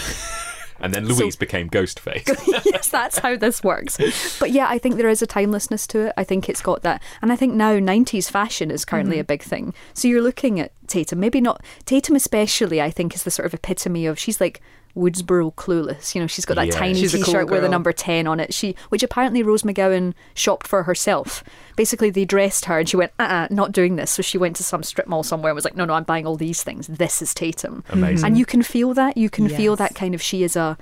[0.81, 2.27] And then Louise became Ghostface.
[2.65, 3.97] yes, that's how this works.
[4.39, 6.13] But yeah, I think there is a timelessness to it.
[6.17, 7.01] I think it's got that.
[7.21, 9.21] And I think now 90s fashion is currently mm-hmm.
[9.21, 9.73] a big thing.
[9.93, 13.53] So you're looking at Tatum, maybe not, Tatum especially, I think is the sort of
[13.53, 14.61] epitome of, she's like
[14.95, 16.13] Woodsboro clueless.
[16.15, 16.71] You know, she's got that Yeah.
[16.73, 19.43] tiny She's a t cool shirt with the number 10 on it, She, which apparently
[19.43, 21.43] Rose McGowan shopped for herself.
[21.75, 24.11] Basically, they dressed her and she went, uh uh not doing this.
[24.11, 26.25] So she went to some strip mall somewhere and was like, no, no, I'm buying
[26.27, 26.87] all these things.
[26.87, 27.83] This is Tatum.
[27.89, 28.25] Amazing.
[28.25, 29.17] And you can feel that.
[29.17, 30.77] You can feel that kind of, she is a,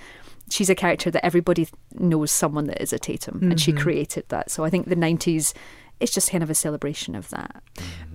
[0.50, 4.50] she's a character that everybody knows someone that is a Tatum, and she created that.
[4.50, 5.54] So I think the '90s,
[6.00, 7.62] it's just kind of a celebration of that.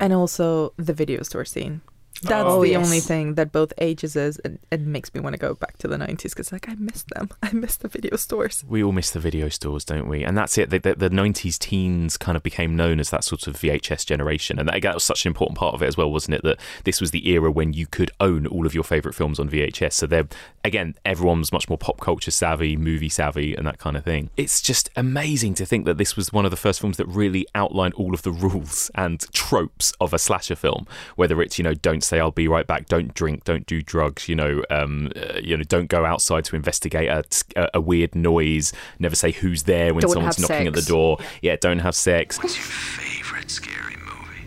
[0.00, 1.80] And also the video store scene.
[2.22, 2.86] That's Oh, the yes.
[2.86, 5.88] only thing that both ages is, and it makes me want to go back to
[5.88, 7.28] the 90s because, like, I miss them.
[7.42, 8.64] I miss the video stores.
[8.66, 10.24] We all miss the video stores, don't we?
[10.24, 10.70] And that's it.
[10.70, 14.58] The, the, the 90s teens kind of became known as that sort of VHS generation.
[14.58, 16.42] And that, that was such an important part of it as well, wasn't it?
[16.44, 19.50] That this was the era when you could own all of your favourite films on
[19.50, 19.92] VHS.
[19.94, 20.28] So they're,
[20.64, 24.30] again, everyone's much more pop culture savvy, movie savvy, and that kind of thing.
[24.36, 27.46] It's just amazing to think that this was one of the first films that really
[27.54, 30.86] outlined all of the rules and tropes of a slasher film.
[31.16, 34.28] Whether it's, you know, don't say I'll be right back, don't drink, don't do drugs,
[34.28, 37.24] you know, um, uh, you know, don't go outside to investigate a,
[37.56, 40.80] a, a weird noise, never say who's there when Don't someone's have knocking at the
[40.80, 40.88] sex.
[40.88, 41.18] door.
[41.42, 42.38] Yeah, don't have sex.
[42.38, 44.46] What's your favorite scary movie?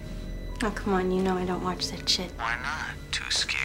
[0.64, 2.32] Oh, come on, you know I don't watch that shit.
[2.38, 2.96] Why not?
[3.12, 3.62] Too scared.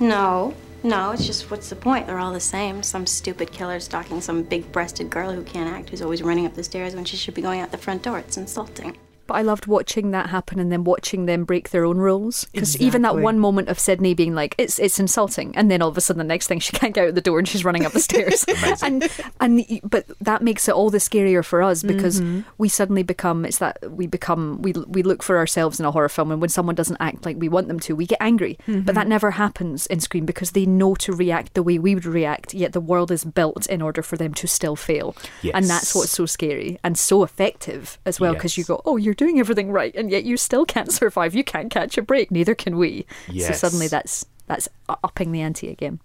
[0.00, 2.06] No, no, it's just what's the point?
[2.06, 2.82] They're all the same.
[2.82, 6.54] Some stupid killer stalking some big breasted girl who can't act, who's always running up
[6.54, 8.18] the stairs when she should be going out the front door.
[8.18, 8.96] It's insulting.
[9.26, 12.44] But I loved watching that happen and then watching them break their own rules.
[12.52, 15.88] Because even that one moment of Sidney being like, "It's it's insulting," and then all
[15.88, 17.84] of a sudden the next thing she can't get out the door and she's running
[17.84, 18.44] up the stairs.
[18.82, 19.08] and
[19.40, 22.40] and but that makes it all the scarier for us because mm-hmm.
[22.58, 26.08] we suddenly become it's that we become we we look for ourselves in a horror
[26.08, 28.58] film and when someone doesn't act like we want them to, we get angry.
[28.66, 28.92] But mm-hmm.
[28.94, 32.54] that never happens in Scream because they know to react the way we would react.
[32.54, 35.52] Yet the world is built in order for them to still fail, yes.
[35.54, 39.11] and that's what's so scary and so effective as well because you go, oh, you're
[39.14, 41.34] doing everything right, and yet you still can't survive.
[41.34, 42.30] You can't catch a break.
[42.30, 43.06] Neither can we.
[43.48, 46.00] So suddenly that's that's upping the ante again.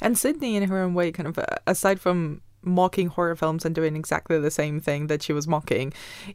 [0.00, 3.74] And Sidney, in her own way, kind of uh, aside from mocking horror films and
[3.74, 5.92] doing exactly the same thing that she was mocking,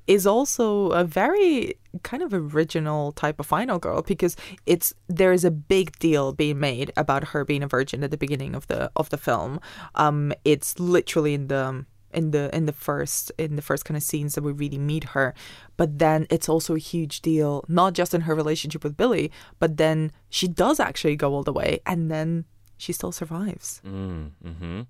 [0.07, 4.35] is also a very kind of original type of final girl because
[4.65, 8.17] it's there is a big deal being made about her being a virgin at the
[8.17, 9.59] beginning of the of the film.
[9.95, 14.03] Um, it's literally in the in the in the first in the first kind of
[14.03, 15.33] scenes that we really meet her.
[15.75, 19.77] But then it's also a huge deal not just in her relationship with billy but
[19.77, 22.45] then she does actually go all the way and then
[22.77, 23.79] she still survives.
[23.83, 24.81] Hmm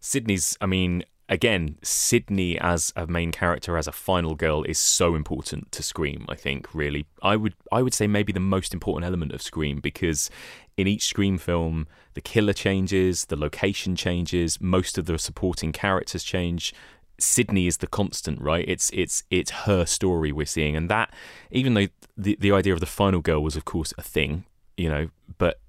[0.00, 5.14] Sidney's, I mean, again, Sidney as a main character, as a final girl, is so
[5.14, 6.26] important to Scream.
[6.28, 9.80] I think, really, I would, I would say maybe the most important element of Scream
[9.80, 10.30] because
[10.76, 16.22] in each Scream film, the killer changes, the location changes, most of the supporting characters
[16.22, 16.74] change.
[17.18, 18.64] Sidney is the constant, right?
[18.68, 21.12] It's it's it's her story we're seeing, and that
[21.50, 21.86] even though
[22.16, 24.44] the the idea of the final girl was, of course, a thing,
[24.76, 25.08] you know,
[25.38, 25.60] but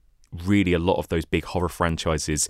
[0.44, 2.50] really a lot of those big horror franchises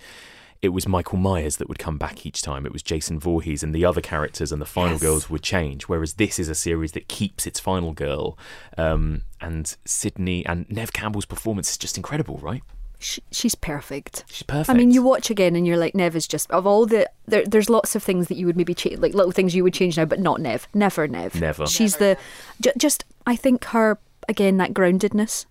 [0.61, 2.65] it was Michael Myers that would come back each time.
[2.65, 5.01] It was Jason Voorhees and the other characters and the final Yes.
[5.01, 5.83] girls would change.
[5.83, 8.37] Whereas this is a series that keeps its final girl.
[8.77, 12.63] Um, and Sidney and Nev Campbell's performance is just incredible, right?
[12.99, 14.23] She, she's perfect.
[14.27, 14.69] She's perfect.
[14.71, 17.43] I mean, you watch again and you're like, Nev is just of all the there.
[17.45, 19.97] There's lots of things that you would maybe change, like little things you would change
[19.97, 20.67] now, but not Nev.
[20.73, 21.39] Never Nev.
[21.39, 21.67] Never.
[21.67, 22.17] She's the
[22.59, 23.05] ju- just.
[23.27, 25.45] I think her again that groundedness,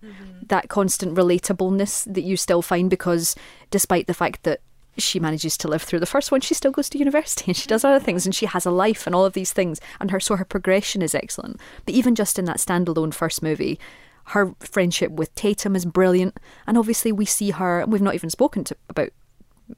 [0.45, 3.33] that constant relatableness that you still find because
[3.71, 4.59] despite the fact that
[4.97, 7.67] she manages to live through the first one, she still goes to university and she
[7.67, 10.19] does other things and she has a life and all of these things and her
[10.19, 11.59] so her progression is excellent.
[11.85, 13.79] But even just in that standalone first movie.
[14.31, 17.79] Her friendship with Tatum is brilliant, and obviously we see her.
[17.79, 19.11] and We've not even spoken to about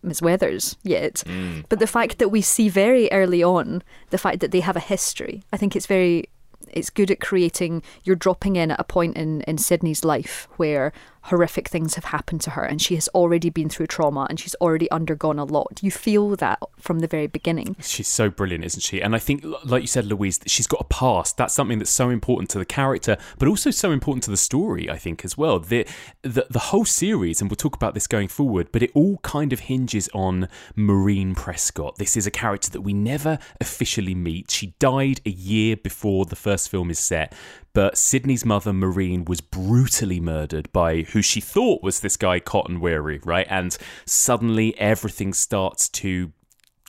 [0.01, 0.21] Ms.
[0.21, 1.23] Weathers yet.
[1.27, 1.65] Mm.
[1.69, 4.79] But the fact that we see very early on the fact that they have a
[4.81, 6.29] history, I think it's very
[6.71, 10.91] it's good at creating you're dropping in at a point in, in Sidney's life where
[11.23, 14.55] horrific things have happened to her and she has already been through trauma and she's
[14.55, 15.79] already undergone a lot.
[15.81, 17.75] You feel that from the very beginning.
[17.81, 19.01] She's so brilliant, isn't she?
[19.01, 21.37] And I think, like you said, Louise, she's got a past.
[21.37, 24.89] That's something that's so important to the character, but also so important to the story.
[24.89, 25.59] I think as well.
[25.59, 25.85] The
[26.21, 29.53] the, the whole series, and we'll talk about this going forward, but it all kind
[29.53, 31.97] of hinges on Maureen Prescott.
[31.97, 34.51] This is a character that we never officially meet.
[34.51, 37.33] She died a year before the first film is set.
[37.79, 42.81] But Sidney's mother, Maureen, was brutally murdered by who she thought was this guy, Cotton
[42.81, 43.47] Weary, right?
[43.49, 46.33] And suddenly everything starts to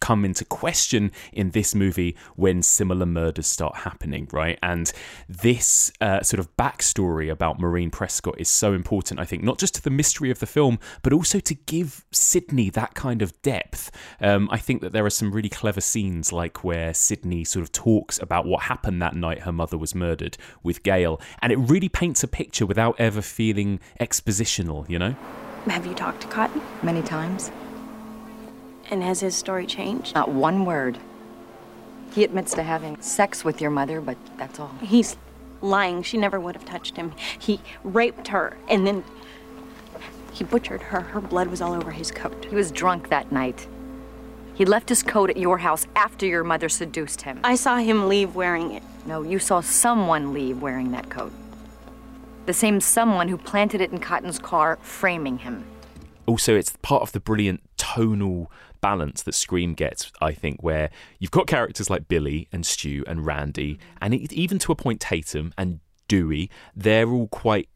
[0.01, 4.59] come into question in this movie when similar murders start happening, right?
[4.63, 4.93] And
[5.29, 9.75] this uh, sort of backstory about Maureen Prescott is so important, I think, not just
[9.77, 13.91] to the mystery of the film, but also to give Sidney that kind of depth.
[14.21, 17.73] Um, I think that there are some really clever scenes, like where Sidney sort of
[17.73, 21.89] talks about what happened that night her mother was murdered with Gale, and it really
[21.89, 25.15] paints a picture without ever feeling expositional, you know?
[25.67, 26.63] Have you talked to Cotton?
[26.83, 27.51] Many times.
[28.91, 30.15] And has his story changed?
[30.15, 30.99] Not one word.
[32.13, 34.75] He admits to having sex with your mother, but that's all.
[34.83, 35.17] He's
[35.63, 36.03] lying.
[36.03, 37.13] She never would have touched him.
[37.39, 39.05] He raped her and then
[40.33, 41.01] he butchered her.
[41.01, 42.47] Her blood was all over his coat.
[42.47, 43.69] He was drunk that night.
[44.55, 47.41] He left his coat at your house after your mother seduced him.
[47.45, 48.83] I saw him leave wearing it.
[49.07, 51.33] No, you saw someone leave wearing that coat.
[52.47, 55.65] The same someone who planted it in Cotton's car, framing him.
[56.27, 61.31] also it's part of the brilliant tonal balance that Scream gets, I think, where you've
[61.31, 65.81] got characters like Billy and Stu and Randy, and even to a point Tatum and
[66.09, 67.69] Dewey, they're all quite.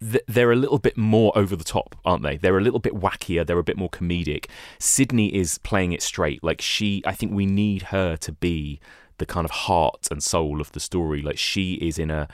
[0.00, 2.36] They're a little bit more over the top, aren't they?
[2.36, 3.46] They're a little bit wackier.
[3.46, 4.46] They're a bit more comedic.
[4.80, 6.42] Sidney is playing it straight.
[6.42, 8.80] Like she, I think we need her to be
[9.18, 11.22] the kind of heart and soul of the story.
[11.22, 12.26] Like she is in a,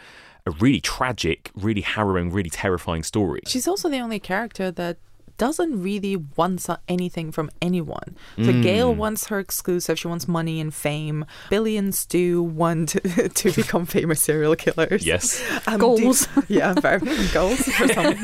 [0.47, 3.43] a really tragic, really harrowing, really terrifying story.
[3.47, 4.97] She's also the only character that
[5.39, 8.17] doesn't really want anything from anyone.
[8.37, 8.63] So Mm.
[8.63, 9.99] Gale wants her exclusive.
[9.99, 11.25] She wants money and fame.
[11.49, 12.89] Billions do want
[13.35, 15.07] to become famous serial killers.
[15.07, 15.41] Yes.
[15.67, 16.27] Um, Goals.
[16.27, 16.99] do- yeah, very
[17.33, 18.15] goals for some.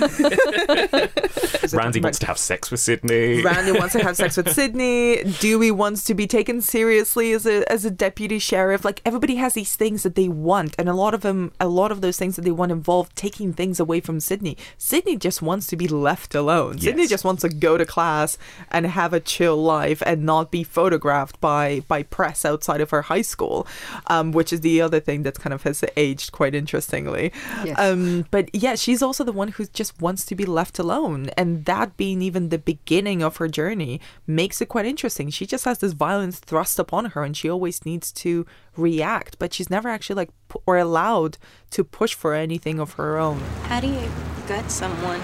[1.73, 3.43] Randy wants to have sex with Sidney.
[3.43, 5.23] Randy wants to have sex with Sidney.
[5.41, 8.85] Dewey wants to be taken seriously as a as a deputy sheriff.
[8.85, 11.91] Like everybody has these things that they want, and a lot of them, a lot
[11.93, 14.57] of those things that they want involve taking things away from Sidney.
[14.79, 16.79] Sidney just wants to be left alone.
[16.79, 17.11] Sidney Yes.
[17.11, 18.37] just wants to go to class
[18.71, 23.03] and have a chill life and not be photographed by by press outside of her
[23.03, 23.67] high school,
[24.09, 27.33] um, which is the other thing that kind of has aged quite interestingly.
[27.65, 27.79] Yes.
[27.79, 31.65] Um, but yeah, she's also the one who just wants to be left alone, and
[31.65, 35.31] that being even the beginning of her journey makes it quite interesting.
[35.31, 39.53] She just has this violence thrust upon her, and she always needs to react, but
[39.55, 41.39] she's never actually like pu- or allowed
[41.71, 43.41] to push for anything of her own.
[43.65, 44.09] How do you
[44.47, 45.21] gut someone?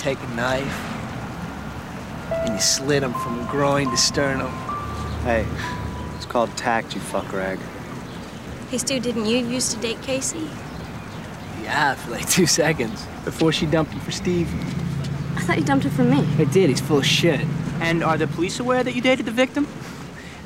[0.00, 0.64] Take a knife
[2.32, 4.50] and you slit him from groin to sternum.
[5.24, 5.46] Hey,
[6.16, 7.58] it's called tact, you fuck rag.
[8.70, 10.48] Hey, Stu, didn't you used to date Casey?
[11.62, 14.48] Yeah, for like two seconds before she dumped you for Steve.
[15.36, 16.26] I thought you dumped her for me.
[16.38, 16.70] I did.
[16.70, 17.40] He's full of shit.
[17.80, 19.66] And are the police aware that you dated the victim?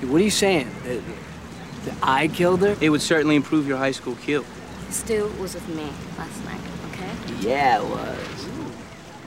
[0.00, 0.68] Hey, what are you saying?
[0.84, 1.00] That,
[1.84, 2.76] that I killed her?
[2.80, 4.44] It would certainly improve your high school Q.
[4.90, 7.10] Stu was with me last night, okay?
[7.40, 8.53] Yeah, it was.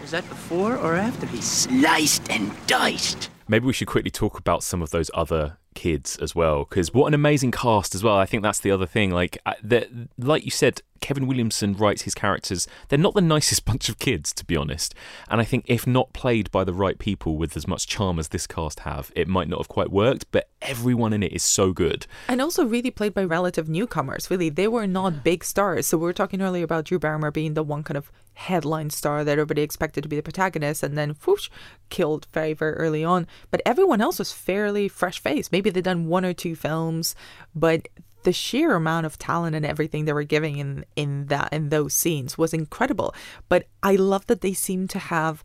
[0.08, 3.30] Was that before or after he Sliced and diced.
[3.50, 7.08] Maybe we should quickly talk about some of those other kids as well, because what
[7.08, 8.16] an amazing cast as well.
[8.16, 9.12] I think that's the other thing.
[9.12, 12.70] Like, uh, the- like you said, Kevin Williamson writes his characters.
[12.88, 14.96] They're not the nicest bunch of kids, to be honest.
[15.28, 18.30] And I think if not played by the right people with as much charm as
[18.30, 20.26] this cast have, it might not have quite worked.
[20.32, 22.08] But everyone in it is so good.
[22.30, 24.32] And also really played by relative newcomers.
[24.32, 25.88] Really, they were not big stars.
[25.88, 29.24] So we were talking earlier about Drew Barrymore being the one kind of headline star
[29.24, 31.50] that everybody expected to be the protagonist, and then whoosh,
[31.90, 33.28] killed very very early on.
[33.52, 35.52] But everyone else was fairly fresh faced.
[35.52, 37.16] Maybe they'd done one or two films,
[37.56, 37.88] but
[38.24, 41.94] the sheer amount of talent and everything they were giving in in that in those
[41.94, 43.14] scenes was incredible.
[43.50, 45.44] But I love that they seem to have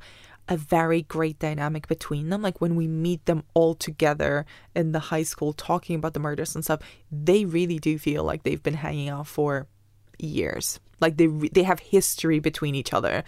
[0.48, 2.42] a very great dynamic between them.
[2.42, 6.54] Like when we meet them all together in the high school talking about the murders
[6.54, 9.68] and stuff, they really do feel like they've been hanging out for
[10.18, 10.80] years.
[11.02, 13.24] Like they re- they have history between each other.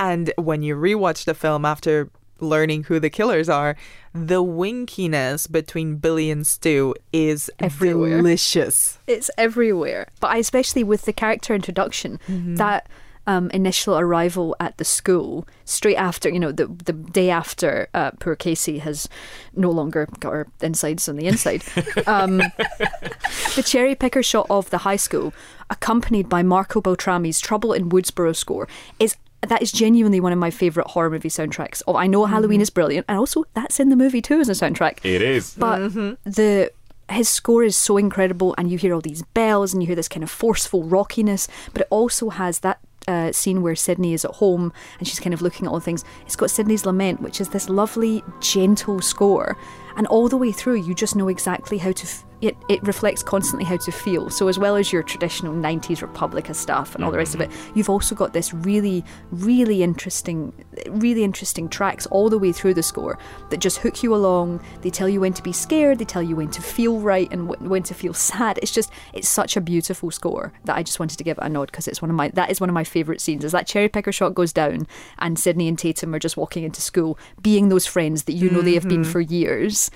[0.00, 2.10] And when you rewatch the film after
[2.40, 3.76] learning who the killers are,
[4.12, 8.16] the winkiness between Billy and Stu is Everywhere.
[8.16, 8.98] delicious.
[9.06, 10.08] It's everywhere.
[10.20, 12.56] But especially with the character introduction, mm-hmm.
[12.56, 12.88] that
[13.28, 18.10] um, initial arrival at the school, straight after, you know, the the day after uh,
[18.12, 19.06] poor Casey has
[19.54, 21.62] no longer got her insides on the inside.
[22.06, 25.34] um, the cherry picker shot of the high school,
[25.68, 28.66] accompanied by Marco Beltrami's "Trouble in Woodsboro" score,
[28.98, 29.14] is
[29.46, 31.82] that is genuinely one of my favorite horror movie soundtracks.
[31.86, 34.52] Oh, I know Halloween is brilliant, and also that's in the movie too as a
[34.52, 35.04] soundtrack.
[35.04, 35.54] It is.
[35.54, 35.90] But
[36.24, 36.72] the
[37.10, 40.08] his score is so incredible, and you hear all these bells, and you hear this
[40.08, 41.46] kind of forceful rockiness.
[41.74, 45.34] But it also has that uh, scene where Sidney is at home and she's kind
[45.34, 46.04] of looking at all things.
[46.26, 49.56] It's got Sidney's Lament, which is this lovely, gentle score,
[49.96, 52.04] and all the way through, you just know exactly how to.
[52.04, 54.30] F- it, it reflects constantly how to feel.
[54.30, 57.50] So, as well as your traditional 90s Republica stuff and all the rest of it,
[57.74, 60.52] you've also got this really, really interesting,
[60.88, 63.18] really interesting tracks all the way through the score
[63.50, 64.60] that just hook you along.
[64.82, 67.48] They tell you when to be scared, they tell you when to feel right and
[67.68, 68.58] when to feel sad.
[68.62, 71.48] It's just, it's such a beautiful score that I just wanted to give it a
[71.48, 73.44] nod because it's one of my, that is one of my favourite scenes.
[73.44, 74.86] As that cherry picker shot goes down
[75.18, 78.62] and Sidney and Tatum are just walking into school, being those friends that you know
[78.62, 79.06] they have been Mhm.
[79.06, 79.90] for years.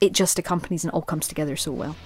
[0.00, 1.96] It just accompanies and all comes together so well.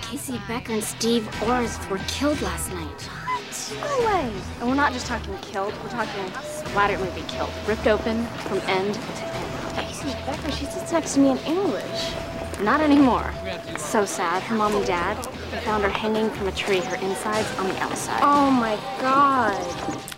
[0.00, 3.02] Casey Becker and Steve Orth were killed last night.
[3.02, 3.74] What?
[3.80, 4.32] No way.
[4.60, 7.50] And we're not just talking killed, we're talking splatter movie killed.
[7.66, 9.74] Ripped open from end to end.
[9.74, 12.12] Casey Becker, she used to me in English.
[12.62, 13.32] Not anymore.
[13.44, 14.42] It's so sad.
[14.44, 15.14] Her mom and dad
[15.64, 18.20] found her hanging from a tree, her insides on the outside.
[18.22, 19.56] Oh my god.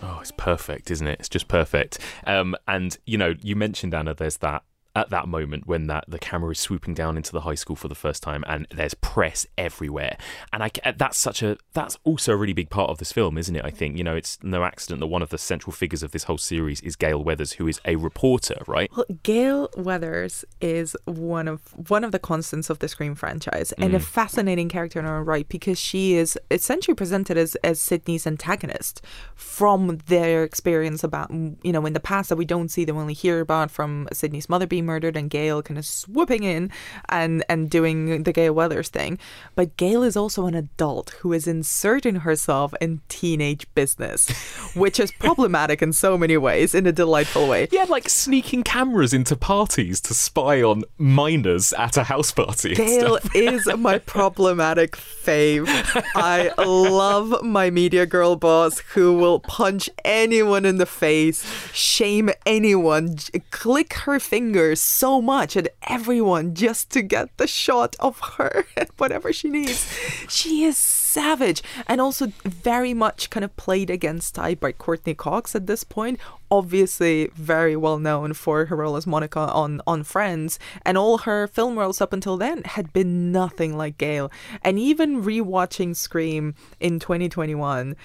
[0.03, 1.21] Oh, it's perfect, isn't it?
[1.21, 1.99] It's just perfect.
[2.27, 4.15] Um, and you know, you mentioned Anna.
[4.15, 4.63] There's that
[4.97, 7.89] at that moment when that the camera is swooping down into the high school for
[7.89, 10.17] the first time and there's press everywhere.
[10.53, 13.57] And I that's such a that's also a really big part of this film isn't
[13.57, 13.97] it I think?
[13.99, 16.81] You know it's no accident that one of the central figures of this whole series
[16.83, 18.91] is Gale Weathers who is a reporter right?
[18.97, 23.95] Well, Gale Weathers is one of one of the constants of the Scream franchise, and
[23.95, 24.03] a Mm.
[24.03, 29.03] fascinating character in her own right because she is essentially presented as as Sidney's antagonist
[29.35, 33.15] from their experience about you know in the past that we don't see them only
[33.15, 36.71] hear about from Sidney's mother being murdered and Gale kind of swooping in
[37.09, 39.19] and and doing the Gale Weathers thing.
[39.55, 44.29] But Gale is also an adult who is inserting herself in teenage business,
[44.75, 47.69] which is problematic in so many ways in a delightful way.
[47.71, 53.19] yeah like sneaking cameras into parties to spy on minors at a house party Gale
[53.35, 55.67] is my problematic fave.
[56.15, 63.17] I love my media girl boss who will punch anyone in the face, shame anyone,
[63.51, 68.89] click her fingers so much at everyone just to get the shot of her and
[68.99, 69.89] whatever she needs.
[70.29, 75.55] She is savage and also very much kind of played against type by Courteney Cox
[75.55, 76.19] at this point.
[76.51, 81.47] Obviously, very well known for her role as Monica on on Friends, and all her
[81.47, 84.31] film roles up until then had been nothing like Gale.
[84.63, 87.97] And even rewatching Scream in 2021,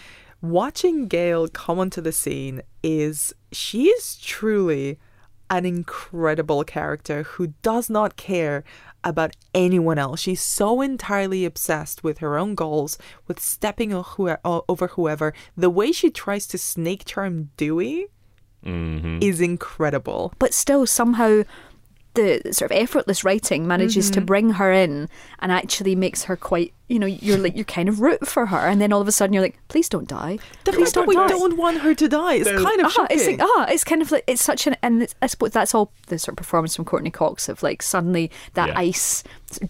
[0.42, 4.98] watching Gale come onto the scene is she is truly
[5.50, 8.64] an incredible character who does not care
[9.04, 10.20] about anyone else.
[10.20, 12.98] She's so entirely obsessed with her own goals,
[13.28, 15.34] with stepping o- who- o- over whoever.
[15.56, 18.08] The way she tries to snake charm Dewey
[18.66, 19.24] Mhm.
[19.24, 20.34] is incredible.
[20.38, 21.44] But still, somehow,
[22.44, 24.26] the sort of effortless writing manages to Mhm.
[24.26, 25.10] bring her in
[25.40, 26.74] and actually makes her quite.
[26.92, 29.12] You know, you're like you're kind of root for her, and then all of a
[29.12, 30.40] sudden you're like, please don't die.
[30.64, 31.28] The please don't we die.
[31.28, 34.12] don't want her to die is kind of ah, it's like ah, it's kind of
[34.12, 36.86] like it's such an and it's, I suppose that's all the sort of performance from
[36.86, 38.80] Courteney Cox of like suddenly that Yeah.
[38.80, 39.24] ice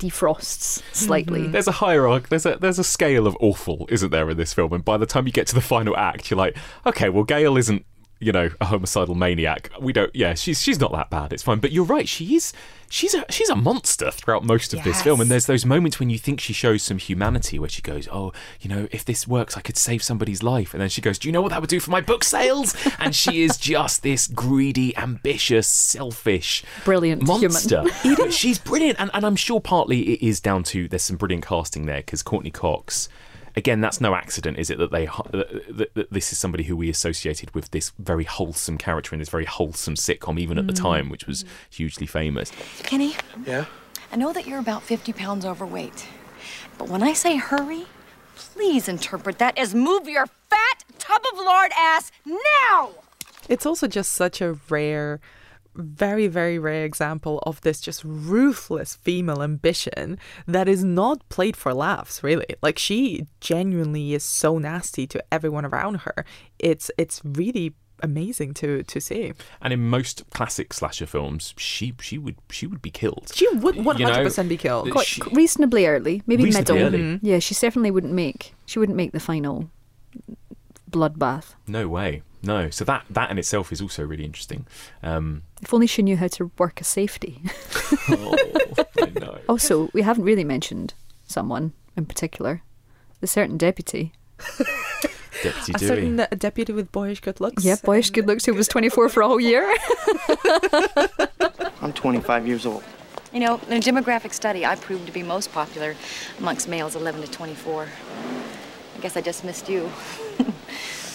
[0.04, 1.48] defrosts slightly.
[1.48, 2.28] There's a hierarchy.
[2.30, 4.72] There's a there's a scale of awful, isn't there, in this film?
[4.74, 7.58] And by the time you get to the final act, you're like, okay, well, Gale
[7.58, 7.86] isn't,
[8.20, 9.72] you know, a homicidal maniac.
[9.80, 10.14] We don't.
[10.14, 11.32] Yeah, she's she's not that bad.
[11.32, 11.60] It's fine.
[11.60, 12.08] But you're right.
[12.08, 12.54] She is.
[12.92, 15.22] She's a she's a monster throughout most of this film.
[15.22, 18.34] And there's those moments when you think she shows some humanity, where she goes, oh,
[18.60, 20.74] you know, if this works, I could save somebody's life.
[20.74, 22.76] And then she goes, do you know what that would do for my book sales?
[22.98, 27.86] And she is just this greedy, ambitious, selfish, brilliant monster.
[28.32, 31.86] She's brilliant, and, and I'm sure partly it is down to there's some brilliant casting
[31.86, 33.08] there because Courteney Cox.
[33.56, 34.78] Again, that's no accident, is it?
[34.78, 38.78] That they that, that, that this is somebody who we associated with this very wholesome
[38.78, 40.82] character in this very wholesome sitcom, even at the Mm.
[40.82, 42.52] time, which was hugely famous.
[42.84, 43.66] Kenny, Yeah?
[44.12, 46.08] I know that you're about 50 pounds overweight,
[46.78, 47.86] but when I say hurry,
[48.36, 52.92] please interpret that as move your fat tub of lard ass now!
[53.48, 55.20] It's also just such a rare,
[55.76, 60.18] very, very rare example of this just ruthless female ambition
[60.48, 62.48] that is not played for laughs, really.
[62.62, 66.26] Like she genuinely is so nasty to everyone around her.
[66.58, 69.34] It's it's really amazing to to see.
[69.62, 73.32] And in most classic slasher films, she she would she would be killed.
[73.34, 74.90] She would one hundred percent be killed.
[74.92, 76.88] Quite she- reasonably early, maybe Reasonably middle.
[76.96, 77.04] early.
[77.04, 77.20] Mhm.
[77.22, 78.54] Yeah, she certainly wouldn't make.
[78.66, 79.70] She wouldn't make the final
[80.90, 81.56] bloodbath.
[81.68, 82.24] No way.
[82.42, 82.70] No.
[82.70, 84.66] So that that in itself is also really interesting.
[85.04, 87.42] Um, If only she knew how to work a safety.
[88.10, 88.38] oh,
[89.02, 89.38] I know.
[89.50, 90.94] Also, we haven't really mentioned
[91.28, 92.62] someone in particular.
[93.20, 94.14] The certain deputy.
[95.44, 95.88] Deputy a Dewey.
[95.88, 97.64] certain a deputy with boyish good looks.
[97.66, 99.70] Yeah, boyish good looks who was 24 for a whole year.
[101.82, 102.84] I'm 25 years old.
[103.34, 105.96] You know, in a demographic study, I proved to be most popular
[106.40, 107.88] amongst males 11 to 24.
[108.98, 109.90] I guess I just missed you.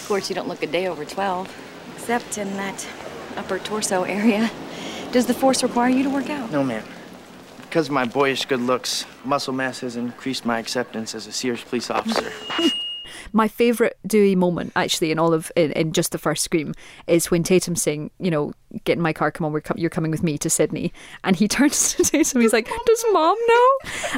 [0.05, 1.51] of course, you don't look a day over 12,
[1.95, 2.87] except in that
[3.37, 4.51] upper torso area.
[5.11, 6.51] Does the force require you to work out?
[6.51, 6.83] No, ma'am.
[7.61, 11.63] Because of my boyish good looks, muscle mass has increased my acceptance as a Sears
[11.63, 12.31] police officer.
[13.33, 16.73] My favourite Dewey moment, actually, in all of in, in just the first scream,
[17.07, 18.53] is when Tatum's saying, you know,
[18.83, 21.35] get in my car, come on, we're com- you're coming with me to Sidney, and
[21.35, 23.69] he turns to Tatum, he's like, does mom know?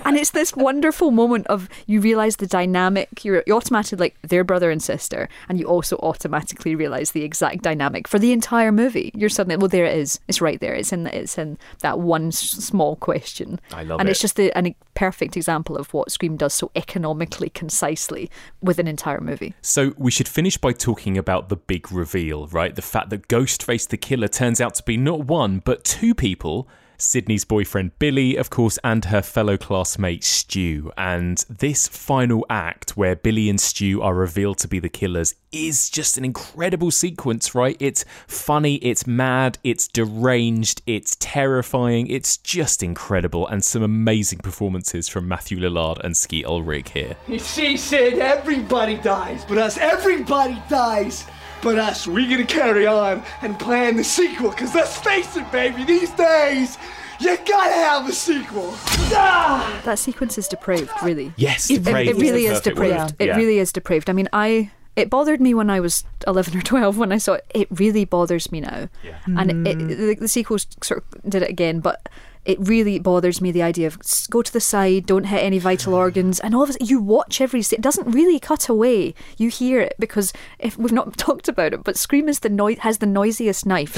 [0.05, 3.23] And it's this wonderful moment of you realise the dynamic.
[3.23, 7.61] You're you automatically like their brother and sister, and you also automatically realise the exact
[7.61, 9.11] dynamic for the entire movie.
[9.13, 10.19] You're suddenly, well, there it is.
[10.27, 10.73] It's right there.
[10.73, 13.59] It's in it's in that one s- small question.
[13.71, 14.11] I love and it.
[14.11, 18.29] it's just the, an, a perfect example of what Scream does so economically, concisely
[18.61, 19.53] with an entire movie.
[19.61, 22.75] So we should finish by talking about the big reveal, right?
[22.75, 26.67] The fact that Ghostface the killer turns out to be not one, but two people
[26.97, 30.91] Sidney's boyfriend Billy, of course, and her fellow classmate Stu.
[30.97, 35.89] And this final act, where Billy and Stu are revealed to be the killers, is
[35.89, 37.77] just an incredible sequence, right?
[37.79, 45.07] It's funny, it's mad, it's deranged, it's terrifying, it's just incredible, and some amazing performances
[45.07, 47.15] from Matthew Lillard and Skeet Ulrich here.
[47.27, 51.25] You see, Sid, everybody dies, but us, everybody dies.
[51.61, 55.83] But us, we gonna carry on and plan the sequel, cause let's face it, baby,
[55.83, 56.77] these days,
[57.19, 58.69] you gotta have a sequel.
[59.13, 59.81] Ah!
[59.85, 61.33] That sequence is depraved, really.
[61.35, 62.89] Yes, It- it, depraved it is really the is perfect word.
[62.89, 63.15] depraved.
[63.19, 63.35] It Yeah.
[63.35, 64.09] really is depraved.
[64.09, 67.33] I mean, I it bothered me when I was eleven or twelve when I saw
[67.33, 67.45] it.
[67.53, 68.89] It really bothers me now.
[69.03, 69.15] Yeah.
[69.27, 72.07] And it, the, the sequel sort of did it again, but
[72.47, 75.93] it really bothers me the idea of go to the side, don't hit any vital
[76.03, 77.59] organs, and all of a sudden you watch every.
[77.59, 79.13] It doesn't really cut away.
[79.37, 82.77] You hear it because if we've not talked about it, but Scream is the noi-
[82.79, 83.95] has the noisiest knife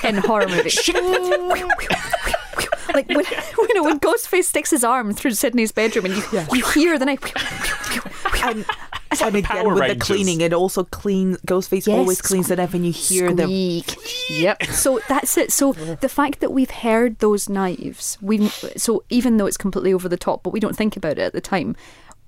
[0.04, 0.88] in horror movies.
[2.94, 3.24] like when,
[3.74, 6.22] know when Ghostface sticks his arm through Sidney's bedroom and you
[6.52, 7.24] you hear the knife.
[8.44, 8.64] and,
[9.22, 9.98] and again with Rangers.
[9.98, 11.38] the cleaning, it also cleans.
[11.46, 11.98] Ghostface Yes.
[11.98, 13.96] always cleans it up, and you hear the Squeak.
[14.30, 14.64] Yep.
[14.66, 15.52] So that's it.
[15.52, 20.08] So the fact that we've heard those knives, we so even though it's completely over
[20.08, 21.76] the top, but we don't think about it at the time.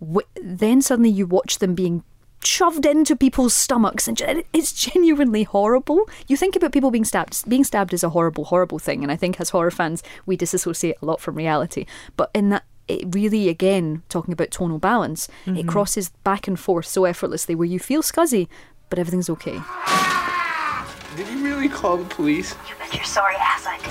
[0.01, 2.03] W- then suddenly you watch them being
[2.43, 6.09] shoved into people's stomachs, and it's genuinely horrible.
[6.27, 7.47] You think about people being stabbed.
[7.49, 10.97] Being stabbed is a horrible, horrible thing, and I think as horror fans we disassociate
[11.03, 11.85] a lot from reality.
[12.17, 12.65] But in that.
[12.99, 15.69] It really, again, talking about tonal balance, it Mhm.
[15.69, 18.49] crosses back and forth so effortlessly where you feel scuzzy,
[18.89, 19.61] but everything's okay.
[21.17, 22.55] Did you really call the police?
[22.69, 23.91] You bet your sorry ass I did.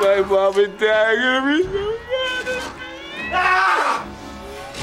[0.00, 1.70] My mom and dad are gonna be so
[2.08, 3.30] mad at me.
[3.32, 4.06] Ah!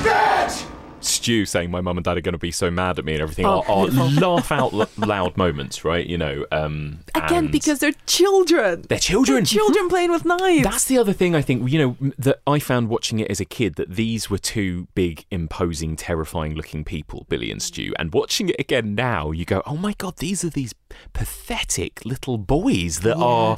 [0.03, 0.65] Bitch!
[1.07, 3.21] Stu saying my mum and dad are going to be so mad at me and
[3.21, 6.05] everything Oh, are, are laugh out loud moments, right?
[6.05, 8.83] You know, um, again because they're children.
[8.89, 9.37] they're children.
[9.37, 10.63] They're children playing with knives.
[10.63, 13.45] That's the other thing I think, you know, that I found watching it as a
[13.45, 17.93] kid that these were two big, imposing, terrifying looking people, Billy and Stu.
[17.97, 20.73] And watching it again now, you go, oh my God, these are these
[21.13, 23.57] pathetic little boys that are,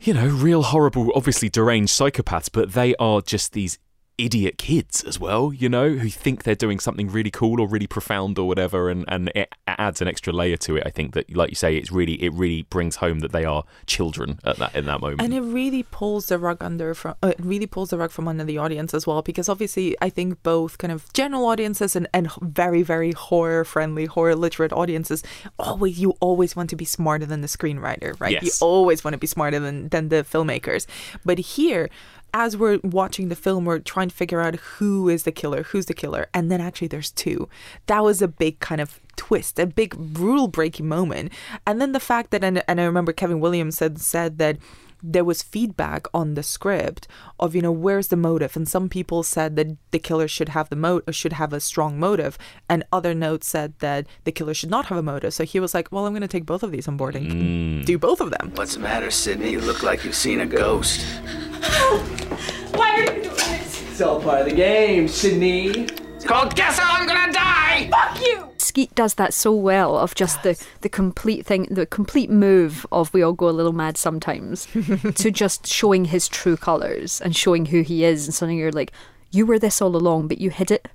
[0.00, 3.78] you know, real horrible, obviously deranged psychopaths, but they are just these
[4.18, 7.86] idiot kids as well, you know, who think they're doing something really cool or really
[7.86, 10.84] profound or whatever, and, and it adds an extra layer to it.
[10.86, 13.64] I think that, like you say, it's really it really brings home that they are
[13.86, 15.22] children at that in that moment.
[15.22, 18.28] And it really pulls the rug under from uh, it really pulls the rug from
[18.28, 22.08] under the audience as well because obviously I think both kind of general audiences and,
[22.12, 25.22] and very very horror friendly horror literate audiences
[25.58, 29.18] always you always want to be smarter than the screenwriter right you always want to
[29.18, 30.86] be smarter than than the filmmakers
[31.24, 31.88] but here
[32.34, 35.86] as we're watching the film, we're trying to figure out who is the killer, who's
[35.86, 37.48] the killer, and then actually there's two.
[37.86, 41.32] That was a big kind of twist, a big rule breaking moment.
[41.64, 44.58] And then the fact that, and, and I remember Kevin Williams said said that
[45.06, 47.06] there was feedback on the script
[47.38, 50.70] of you know where's the motive, and some people said that the killer should have
[50.70, 52.36] the mo should have a strong motive,
[52.68, 55.34] and other notes said that the killer should not have a motive.
[55.34, 57.30] So he was like, well, I'm going to take both of these on board and
[57.30, 57.84] mm.
[57.84, 58.52] do both of them.
[58.56, 59.52] What's the matter, Sidney?
[59.52, 61.04] You look like you've seen a ghost.
[62.74, 63.82] Why are you doing this?
[63.90, 65.68] It's all part of the game, Sidney.
[66.16, 67.88] It's called Guess How I'm Gonna Die!
[67.90, 68.48] Fuck you!
[68.58, 73.12] Skeet does that so well of just the, the complete thing, the complete move of
[73.14, 74.66] we all go a little mad sometimes
[75.14, 78.26] to just showing his true colours and showing who he is.
[78.26, 78.92] And suddenly you're like,
[79.30, 80.88] you were this all along, but you hid it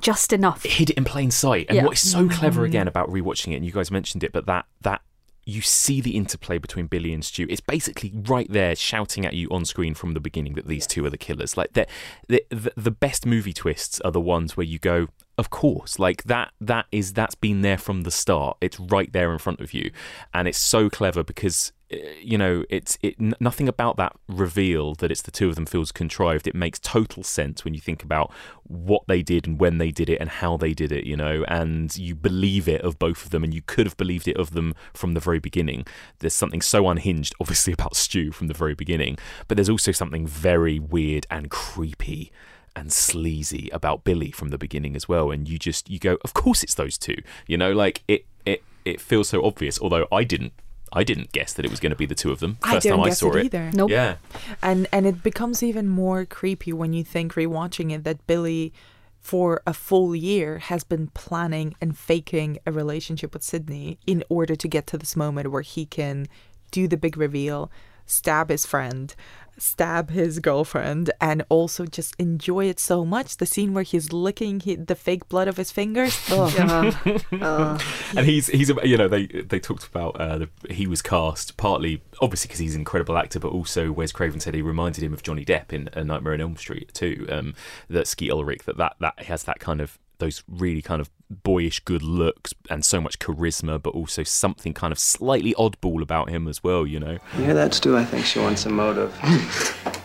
[0.00, 0.62] just enough.
[0.62, 1.66] hid it in plain sight.
[1.68, 1.84] And Yeah.
[1.84, 2.66] what is so clever mm.
[2.66, 5.00] again about rewatching it, and you guys mentioned it, but that that
[5.46, 7.46] you see the interplay between Billy and Stu.
[7.48, 11.06] It's basically right there shouting at you on screen from the beginning that these two
[11.06, 11.56] are the killers.
[11.56, 11.86] Like the
[12.28, 12.44] the
[12.76, 15.06] the best movie twists are the ones where you go,
[15.38, 18.56] of course, like that that is that's been there from the start.
[18.60, 19.92] It's right there in front of you,
[20.34, 25.22] and it's so clever because you know it's it nothing about that reveal that it's
[25.22, 26.46] the two of them feels contrived.
[26.46, 28.32] It makes total sense when you think about
[28.64, 31.06] what they did and when they did it and how they did it.
[31.06, 34.26] You know, and you believe it of both of them, and you could have believed
[34.26, 35.86] it of them from the very beginning.
[36.18, 40.26] There's something so unhinged, obviously, about Stu from the very beginning, but there's also something
[40.26, 42.32] very weird and creepy
[42.74, 45.30] and sleazy about Billy from the beginning as well.
[45.30, 47.16] And you just you go, of course it's those two.
[47.46, 49.80] You know, like it it it feels so obvious.
[49.80, 50.52] Although I didn't
[50.92, 52.58] I didn't guess that it was going to be the two of them.
[52.62, 53.70] I First didn't time I guess saw it it, either.
[53.74, 53.90] Nope.
[53.90, 54.16] Yeah,
[54.62, 58.72] and and it becomes even more creepy when you think rewatching it that Billy
[59.20, 64.54] for a full year has been planning and faking a relationship with Sidney in order
[64.54, 66.28] to get to this moment where he can
[66.70, 67.68] do the big reveal,
[68.04, 69.16] stab his friend,
[69.58, 73.36] stab his girlfriend and also just enjoy it so much.
[73.36, 76.18] The scene where he's licking he, the fake blood of his fingers.
[76.30, 77.82] Ugh.
[78.16, 82.02] and he's he's you know they they talked about uh, the, he was cast partly
[82.20, 85.22] obviously because he's an incredible actor, but also Wes Craven said he reminded him of
[85.22, 87.26] Johnny Depp in A Nightmare on Elm Street too.
[87.30, 87.54] Um,
[87.88, 91.80] that Skeet Ulrich that that that has that kind of those really kind of boyish
[91.80, 96.48] good looks and so much charisma, but also something kind of slightly oddball about him
[96.48, 96.86] as well.
[96.86, 97.18] You know.
[97.36, 97.96] You hear that, Stu?
[97.96, 99.14] I think she wants a motive.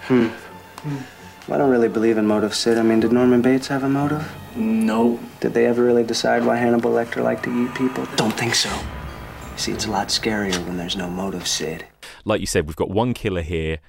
[0.07, 0.27] hmm.
[1.51, 2.77] I don't really believe in motive, Sid.
[2.77, 4.31] I mean, did Norman Bates have a motive?
[4.55, 5.19] No.
[5.39, 8.07] Did they ever really decide why Hannibal Lecter liked to eat people?
[8.15, 8.69] Don't think so.
[9.57, 11.85] See, it's a lot scarier when there's no motive, Sid.
[12.25, 13.79] like you said, we've got one killer here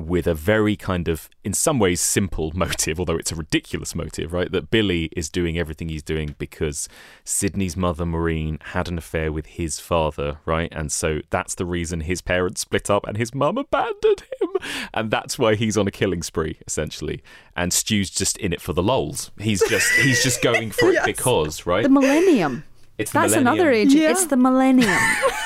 [0.00, 4.32] with a very kind of, in some ways, simple motive, although it's a ridiculous motive,
[4.32, 4.50] right?
[4.52, 6.88] That Billy is doing everything he's doing because
[7.24, 10.72] Sidney's mother, Maureen, had an affair with his father, right?
[10.72, 14.48] And so that's the reason his parents split up and his mum abandoned him.
[14.94, 17.22] And that's why he's on a killing spree, essentially.
[17.56, 19.30] And Stu's just in it for the lols.
[19.40, 21.82] He's just he's just going for it because, right?
[21.82, 22.64] The millennium.
[22.98, 23.54] It's That's millennium.
[23.54, 23.94] another age.
[23.94, 24.10] Yeah.
[24.10, 24.98] It's the millennium.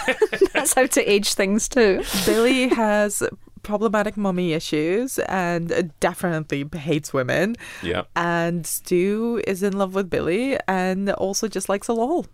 [0.54, 2.02] That's how to age things too.
[2.24, 3.22] Billy has
[3.62, 7.56] problematic mummy issues and definitely hates women.
[7.82, 8.02] Yeah.
[8.16, 12.26] And Stu is in love with Billy and also just likes a lol.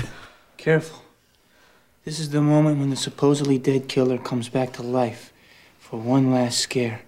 [0.56, 1.02] Careful.
[2.04, 5.32] This is the moment when the supposedly dead killer comes back to life
[5.78, 7.02] for one last scare.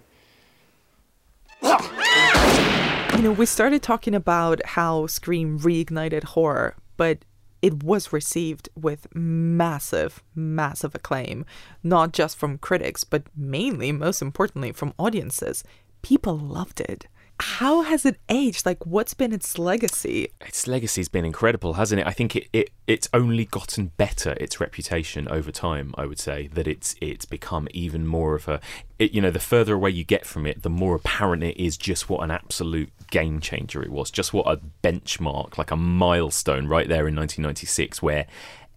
[1.62, 7.18] You know, we started talking about how Scream reignited horror, but
[7.64, 11.46] it was received with massive, massive acclaim,
[11.82, 15.64] not just from critics, but mainly, most importantly, from audiences.
[16.02, 17.06] People loved it.
[17.40, 18.64] How has it aged?
[18.64, 20.28] Like, what's been its legacy?
[20.40, 22.06] its legacy's been incredible, hasn't it?
[22.06, 25.94] I think it, it it's only gotten better its reputation over time.
[25.98, 28.60] I would say that it's it's become even more of a
[29.00, 31.76] it, you know the further away you get from it, the more apparent it is
[31.76, 36.68] just what an absolute game changer it was, just what a benchmark, like a milestone
[36.68, 38.26] right there in 1996 where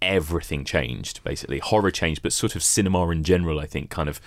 [0.01, 4.21] everything changed basically horror changed but sort of cinema in general i think kind of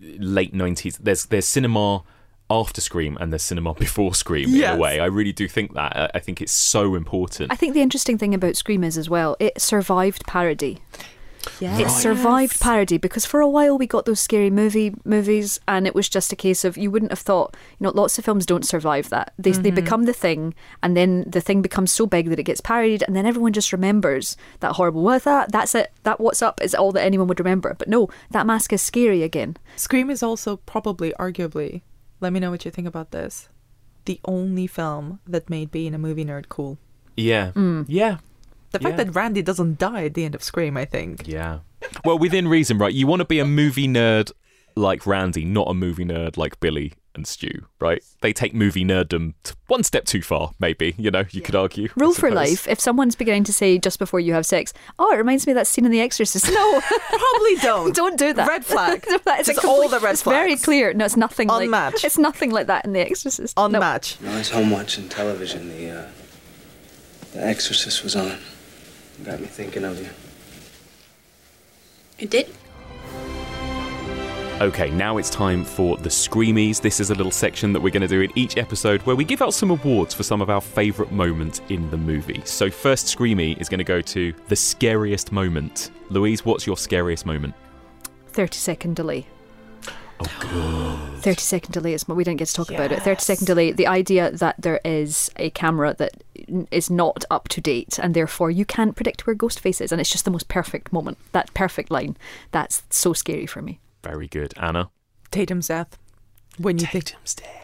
[0.00, 2.04] late 90s there's there's cinema
[2.50, 5.00] after Scream and there's cinema before Scream in a way.
[5.00, 5.96] I really do think that.
[5.96, 7.52] I- I think it's so important.
[7.52, 10.78] I think the interesting thing about Scream is as well, it survived parody.
[11.60, 11.80] Yes.
[11.80, 15.94] It survived parody because for a while we got those scary movie movies, and it
[15.94, 17.56] was just a case of you wouldn't have thought.
[17.78, 19.32] You know, lots of films don't survive that.
[19.38, 19.74] They they Mhm.
[19.76, 23.14] become the thing, and then the thing becomes so big that it gets parodied, and
[23.16, 25.02] then everyone just remembers that horrible.
[25.02, 25.52] What that?
[25.52, 25.92] That's it.
[26.02, 27.74] That what's up is all that anyone would remember.
[27.78, 29.56] But no, that mask is scary again.
[29.76, 31.82] Scream is also probably, arguably,
[32.20, 33.48] let me know what you think about this,
[34.04, 36.78] the only film that made being a movie nerd cool.
[37.16, 37.52] Yeah.
[37.52, 37.84] Mm.
[37.88, 38.18] Yeah.
[38.72, 39.04] The fact Yeah.
[39.04, 41.26] that Randy doesn't die at the end of Scream, I think.
[41.26, 41.60] Yeah.
[42.04, 42.92] Well, within reason, right?
[42.92, 44.32] You want to be a movie nerd
[44.76, 48.02] like Randy, not a movie nerd like Billy and Stu, right?
[48.22, 49.34] They take movie nerddom
[49.66, 51.88] one step too far, maybe, you know, you could argue.
[51.96, 55.16] Rule for life: if someone's beginning to say just before you have sex, "Oh, it
[55.16, 57.94] reminds me of that scene in The Exorcist," no, probably don't.
[57.94, 58.48] don't do that.
[58.48, 59.04] Red flag.
[59.08, 60.94] it's Just a all the red It's very clear.
[60.94, 62.04] No, it's nothing like Unmatched.
[62.04, 63.56] It's nothing like that in The Exorcist.
[63.56, 63.66] No.
[63.66, 64.20] Unmatched.
[64.20, 65.68] You know, I was home watching television.
[65.68, 66.08] The, uh,
[67.32, 68.38] The Exorcist was on.
[69.24, 70.08] Got me thinking of you.
[72.18, 72.48] It did?
[74.60, 76.80] Okay, now it's time for the Screamies.
[76.80, 79.24] This is a little section that we're going to do in each episode where we
[79.24, 82.42] give out some awards for some of our favourite moments in the movie.
[82.44, 85.92] So, first Screamie is going to go to the scariest moment.
[86.10, 87.54] Louise, what's your scariest moment?
[88.26, 89.28] Thirty second delay.
[90.18, 91.22] Oh, good.
[91.22, 93.86] 30 second delay is we didn't get to talk about it 30 second delay the
[93.86, 96.24] idea that there is a camera that
[96.72, 100.10] is not up to date and therefore you can't predict where ghostface is and it's
[100.10, 102.16] just the most perfect moment that perfect line
[102.50, 103.78] that's so scary for me
[104.08, 104.54] Very good.
[104.56, 104.90] Anna?
[105.30, 105.98] Tatum's death.
[106.58, 107.12] When you think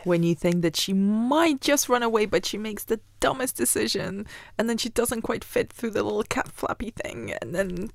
[0.04, 4.24] when you think that she might just run away, but she makes the dumbest decision,
[4.56, 7.90] and then she doesn't quite fit through the little cat flappy thing, and then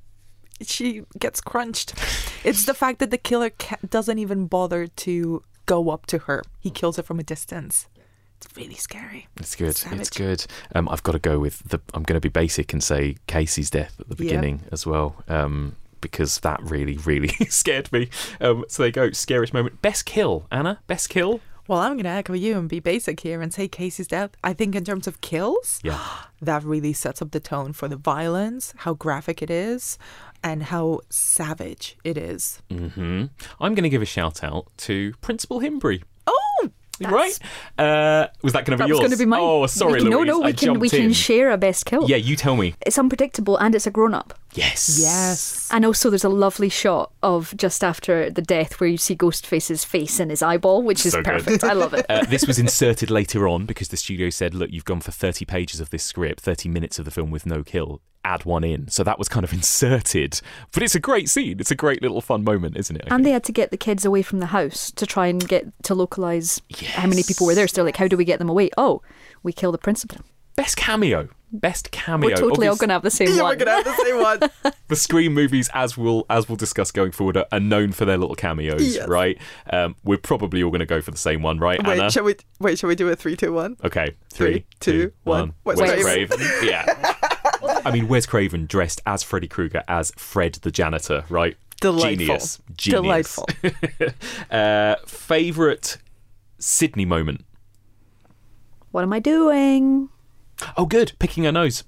[0.61, 1.93] she gets crunched.
[2.43, 6.43] It's the fact that the killer ca- doesn't even bother to go up to her.
[6.59, 7.87] He kills her from a distance.
[8.41, 9.27] It's really scary.
[9.37, 9.77] It's good.
[9.77, 9.99] Savage.
[9.99, 10.45] It's good.
[10.75, 11.79] Um, I've got to go with the.
[11.93, 14.31] I'm going to be basic and say Casey's death at the Yeah.
[14.31, 18.09] beginning as well, um, because that really, really scared me.
[18.41, 19.11] Um, so they go.
[19.11, 19.81] Scariest moment.
[19.81, 20.79] Best kill, Anna.
[20.87, 21.41] Best kill.
[21.67, 24.31] Well, I'm going to echo you and be basic here and say Casey's death.
[24.43, 25.99] I think in terms of kills, Yeah.
[26.41, 29.99] that really sets up the tone for the violence, how graphic it is,
[30.43, 32.61] and how savage it is.
[32.71, 33.25] Mm-hmm.
[33.61, 36.01] I'm going to give a shout out to Principal Himbry.
[36.25, 36.69] Oh,
[37.01, 37.37] right?
[37.77, 38.99] Uh, was that going to be yours?
[38.99, 39.39] going to be mine.
[39.41, 40.25] Oh, sorry, can- Louise.
[40.27, 41.13] No, no, I we can we can in.
[41.13, 42.09] share a best kill.
[42.09, 42.73] Yeah, you tell me.
[42.85, 44.33] It's unpredictable and it's a grown up.
[44.53, 44.99] Yes.
[45.01, 45.67] Yes.
[45.71, 49.83] And also, there's a lovely shot of just after the death where you see Ghostface's
[49.83, 51.63] face in his eyeball, which is So perfect.
[51.63, 52.05] I love it.
[52.09, 55.45] Uh, this was inserted later on because the studio said, look, you've gone for 30
[55.45, 58.01] pages of this script, 30 minutes of the film with no kill.
[58.25, 58.89] Add one in.
[58.89, 60.41] So that was kind of inserted.
[60.73, 61.59] But it's a great scene.
[61.59, 63.07] It's a great little fun moment, isn't it?
[63.09, 65.47] I And they had to get the kids away from the house to try and
[65.47, 66.61] get to localize
[66.93, 67.67] how many people were there.
[67.67, 68.71] So they're like, how do we get them away?
[68.77, 69.01] Oh,
[69.43, 70.21] we kill the principal.
[70.59, 71.29] Best cameo.
[71.51, 72.29] Best cameo.
[72.29, 73.57] We're totally all going to have the same Yeah, one.
[73.57, 74.73] we're gonna have the same one.
[74.89, 78.17] the Scream movies, as we'll as we'll discuss going forward, are, are known for their
[78.17, 79.07] little cameos, Yes.
[79.07, 79.39] right?
[79.71, 82.11] Um, we're probably all going to go for the same one, right, wait, Anna?
[82.11, 82.35] shall we?
[82.59, 83.77] Wait, shall we do a three, two, one?
[83.83, 85.39] Okay, Three, three, two, two, one.
[85.39, 85.53] one.
[85.63, 86.37] Wes Wes Craven.
[86.37, 86.67] Craven.
[86.67, 87.15] yeah.
[87.85, 91.55] I mean, Wes Craven dressed as Freddy Krueger as Fred the janitor, right?
[91.81, 92.17] Delightful.
[92.17, 92.61] Genius.
[92.75, 93.39] Genius.
[93.39, 93.45] Delightful.
[94.51, 95.97] uh, favorite
[96.59, 97.45] Sidney moment.
[98.91, 100.09] What am I doing?
[100.77, 101.13] Oh, good.
[101.19, 101.83] Picking her nose.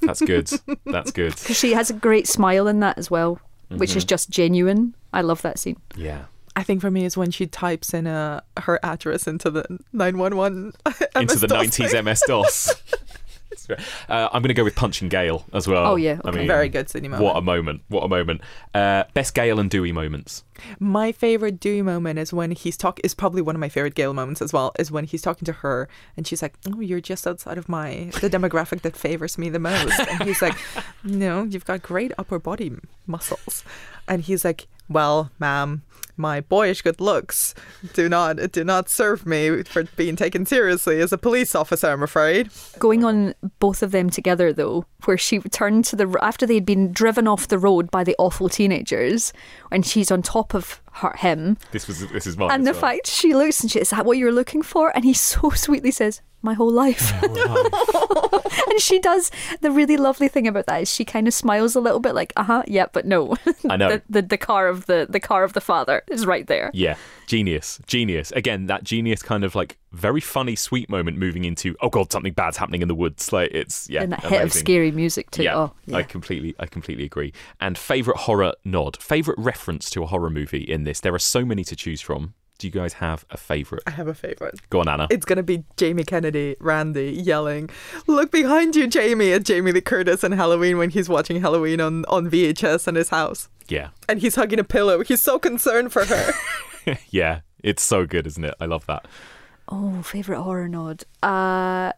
[0.00, 0.50] That's good.
[0.86, 1.34] That's good.
[1.40, 3.38] Because she has a great smile in that as well,
[3.68, 4.08] which is Mhm.
[4.08, 4.94] just genuine.
[5.12, 5.76] I love that scene.
[5.96, 6.24] Yeah.
[6.54, 10.72] I think for me is when she types in uh, her address into the 911
[11.16, 12.04] Into the MS-DOS 90s.
[12.04, 12.74] MS DOS.
[14.08, 15.92] Uh, I'm going to go with Punching Gale as well.
[15.92, 17.82] Oh, yeah, I mean, Very good Sidney What a moment!
[17.88, 18.40] What a moment!
[18.74, 20.44] Uh, best Gale and Dewey moments.
[20.78, 24.14] My favorite Dewey moment is when he's talk is probably one of my favorite Gale
[24.14, 24.72] moments as well.
[24.78, 28.10] Is when he's talking to her and she's like, "Oh, you're just outside of my
[28.20, 30.56] the demographic that favors me the most," and he's like,
[31.04, 32.72] "No, you've got great upper body
[33.06, 33.64] muscles,"
[34.06, 35.82] and he's like, "Well, ma'am."
[36.16, 37.54] My boyish good looks
[37.94, 41.88] do not do not serve me for being taken seriously as a police officer.
[41.88, 42.50] I'm afraid.
[42.78, 46.92] Going on both of them together though, where she returned to the after they'd been
[46.92, 49.32] driven off the road by the awful teenagers,
[49.70, 52.50] and she's on top of her, him, This was this is mine.
[52.50, 52.80] and the well.
[52.80, 54.90] fact she looks and she is that what you were looking for?
[54.94, 59.30] And he so sweetly says, "My whole life." and she does
[59.60, 62.32] the really lovely thing about that is she kind of smiles a little bit like,
[62.36, 63.36] "Uh huh, yeah, but no."
[63.68, 63.88] I know.
[63.88, 66.70] the, the the car of the the car of the father is right there.
[66.74, 68.32] Yeah, genius, genius.
[68.32, 72.32] Again, that genius kind of like very funny, sweet moment moving into oh god, something
[72.32, 73.32] bad's happening in the woods.
[73.32, 75.42] Like it's yeah, and that hit of scary music too.
[75.44, 75.96] Yeah, Oh, yeah.
[75.98, 77.32] I completely, I completely agree.
[77.60, 81.00] And favorite horror nod, favorite reference to a horror movie in this.
[81.00, 82.34] There are so many to choose from.
[82.58, 83.82] Do you guys have a favorite?
[83.88, 84.60] I have a favorite.
[84.70, 85.08] Go on, Anna.
[85.10, 87.68] It's gonna be Jamie Kennedy, Randy yelling,
[88.06, 92.04] "Look behind you, Jamie!" at Jamie Lee Curtis in Halloween when he's watching Halloween on
[92.04, 95.02] on VHS in his house, Yeah, and he's hugging a pillow.
[95.02, 96.32] He's so concerned for her.
[97.10, 97.40] yeah.
[97.64, 98.54] It's so good, isn't it?
[98.60, 99.06] I love that.
[99.74, 101.04] Oh, favorite horror nod.
[101.22, 101.92] Uh,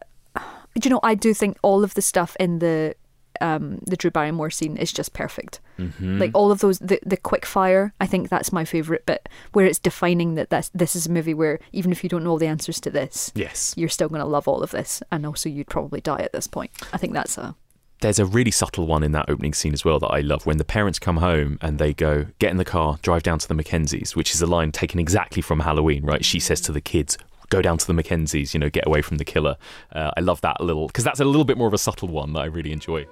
[0.79, 1.01] do you know?
[1.03, 2.95] I do think all of the stuff in the
[3.41, 5.59] um the Drew Barrymore scene is just perfect.
[5.77, 6.19] Mhm.
[6.21, 7.93] Like all of those, the the quick fire.
[7.99, 11.33] I think that's my favorite bit, where it's defining that this this is a movie
[11.33, 13.73] where even if you don't know all the answers to this, Yes.
[13.75, 16.47] you're still going to love all of this, and also you'd probably die at this
[16.47, 16.71] point.
[16.93, 17.55] I think that's a
[17.99, 20.57] There's a really subtle one in that opening scene as well that I love when
[20.57, 23.53] the parents come home and they go, get in the car, drive down to the
[23.55, 26.23] Mackenzies, which is a line taken exactly from Halloween, right?
[26.23, 27.17] She says to the kids,
[27.49, 29.57] go down to the Mackenzies, you know, get away from the killer.
[29.91, 32.33] Uh, I love that little, because that's a little bit more of a subtle one
[32.33, 33.05] that I really enjoy.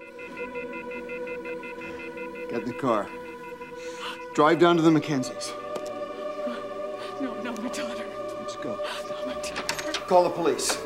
[2.49, 3.07] Get in the car.
[4.35, 5.53] Drive down to the Mackenzies.
[7.21, 8.05] No, no, my daughter.
[8.39, 8.79] Let's go.
[9.09, 9.99] No, my daughter.
[10.07, 10.77] Call the police.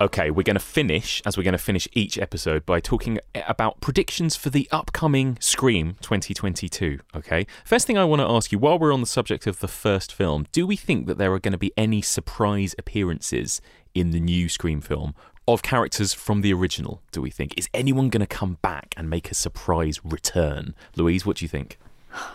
[0.00, 3.82] Okay, we're going to finish, as we're going to finish each episode, by talking about
[3.82, 7.00] predictions for the upcoming Scream 2022.
[7.14, 9.68] Okay, first thing I want to ask you, while we're on the subject of the
[9.68, 13.60] first film, do we think that there are going to be any surprise appearances
[13.94, 15.14] in the new Scream film
[15.46, 17.02] of characters from the original?
[17.12, 17.52] Do we think?
[17.58, 20.74] Is anyone going to come back and make a surprise return?
[20.96, 21.78] Louise, what do you think?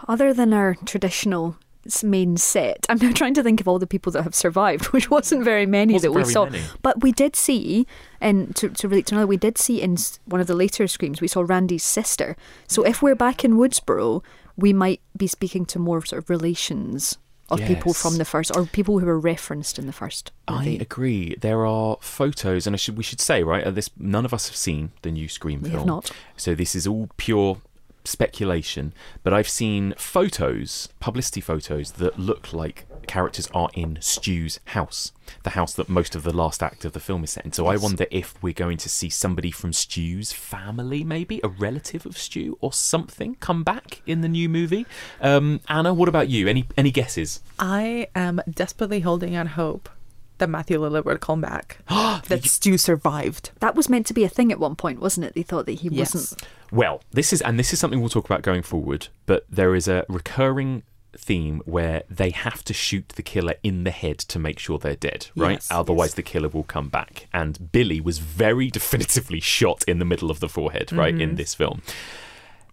[0.07, 1.57] other than our traditional
[2.03, 2.85] main set.
[2.89, 5.65] I'm now trying to think of all the people that have survived, which wasn't very
[5.65, 6.45] many Wasn't that we saw.
[6.45, 6.63] many.
[6.81, 7.85] But we did see,
[8.19, 11.21] and to, to relate to another, we did see in one of the later screams,
[11.21, 12.35] we saw Randy's sister.
[12.67, 14.23] So if we're back in Woodsboro,
[14.57, 17.17] we might be speaking to more sort of relations
[17.51, 20.31] of people from the first, or people who were referenced in the first.
[20.47, 21.35] I agree.
[21.39, 23.63] There are photos, and I should we should say right.
[23.75, 25.81] This none of us have seen the new Scream We film.
[25.81, 26.11] have not.
[26.37, 27.61] So this is all pure
[28.07, 28.93] speculation.
[29.23, 35.11] But I've seen photos, publicity photos that look like characters are in Stu's house,
[35.43, 37.51] the house that most of the last act of the film is set in.
[37.53, 42.05] So I wonder if we're going to see somebody from Stu's family, maybe a relative
[42.05, 44.85] of Stu or something, come back in the new movie.
[45.21, 46.47] Um, Anna, what about you?
[46.47, 47.41] Any any guesses?
[47.59, 49.89] I am desperately holding out hope
[50.37, 51.77] that Matthew Lillard will come back.
[51.89, 53.51] that Stu survived.
[53.59, 55.33] That was meant to be a thing at one point, wasn't it?
[55.35, 56.13] They thought that he Yes.
[56.13, 56.41] wasn't.
[56.71, 59.07] Well, this is and this is something we'll talk about going forward.
[59.25, 60.83] But there is a recurring
[61.17, 64.95] theme where they have to shoot the killer in the head to make sure they're
[64.97, 65.53] dead, right?
[65.53, 67.27] Yes, Otherwise, the killer will come back.
[67.33, 71.37] And Billy was very definitively shot in the middle of the forehead, right, in Mhm.
[71.37, 71.81] this film.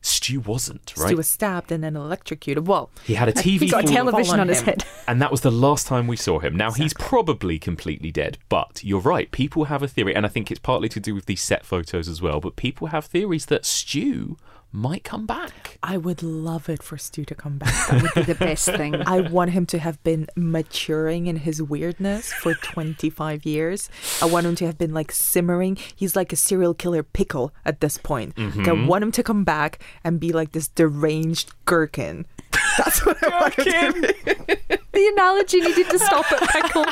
[0.02, 1.06] Stu wasn't, right?
[1.08, 2.66] Stu was stabbed and then electrocuted.
[2.66, 4.84] Well, He had a TV he got fall- television on his head.
[5.08, 6.56] And that was the last time we saw him.
[6.56, 9.30] Now, he's probably completely dead, but you're right.
[9.30, 12.08] People have a theory, and I think it's partly to do with these set photos
[12.08, 14.36] as well, but people have theories that Stu
[14.72, 15.78] might come back.
[15.82, 17.88] I would love it for Stu to come back.
[17.88, 18.94] That would be the best thing.
[19.06, 23.90] I want him to have been maturing in his weirdness for 25 years.
[24.22, 25.76] I want him to have been like simmering.
[25.94, 28.36] He's like a serial killer pickle at this point.
[28.38, 28.86] Like, I mm-hmm.
[28.86, 32.26] want him to come back and be like this deranged gherkin.
[32.78, 34.76] That's what I want him to be.
[34.92, 36.84] The analogy needed to stop at pickle.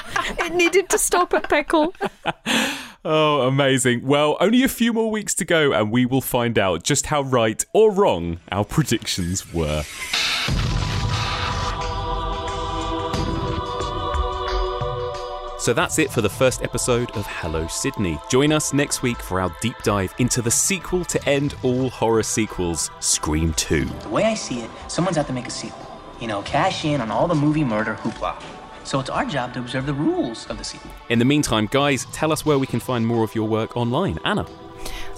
[0.44, 1.94] It needed to stop at pickle.
[3.02, 4.06] Oh, amazing.
[4.06, 7.22] Well, only a few more weeks to go, and we will find out just how
[7.22, 9.84] right or wrong our predictions were.
[15.58, 18.18] So that's it for the first episode of Hello Sidney.
[18.30, 22.22] Join us next week for our deep dive into the sequel to end all horror
[22.22, 23.84] sequels, Scream 2.
[23.84, 25.86] The way I see it, someone's out to make a sequel.
[26.18, 28.59] You know, cash in on all the movie murder hoopla.
[28.90, 30.90] So it's our job to observe the rules of the sequel.
[31.10, 34.18] In the meantime, guys, tell us where we can find more of your work online.
[34.24, 34.44] Anna.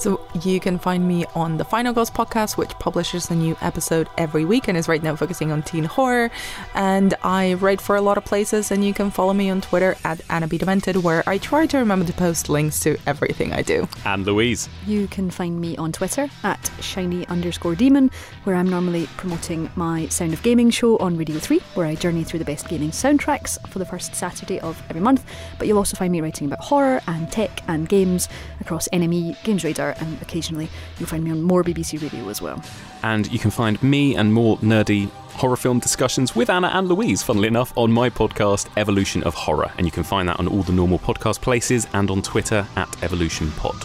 [0.02, 4.08] So you can find me on the Final Girls podcast, which publishes a new episode
[4.18, 6.28] every week and is right now focusing on teen horror.
[6.74, 9.94] And I write for a lot of places, and you can follow me on Twitter
[10.02, 10.58] at Anna B.
[10.58, 13.86] Demented, where I try to remember to post links to everything I do.
[14.04, 14.68] And Louise.
[14.88, 18.10] You can find me on Twitter at shiny underscore demon,
[18.42, 22.24] where I'm normally promoting my Sound of Gaming show on Radio 3, where I journey
[22.24, 25.24] through the best gaming soundtracks for the first Saturday of every month.
[25.60, 28.28] But you'll also find me writing about horror and tech and games
[28.60, 30.68] across NME, Games Radar, and occasionally
[30.98, 32.62] you'll find me on more BBC Radio as well.
[33.02, 37.22] And you can find me and more nerdy horror film discussions with Anna and Louise,
[37.22, 39.72] funnily enough, on my podcast, Evolution of Horror.
[39.78, 42.88] And you can find that on all the normal podcast places and on Twitter at
[42.98, 43.82] EvolutionPod.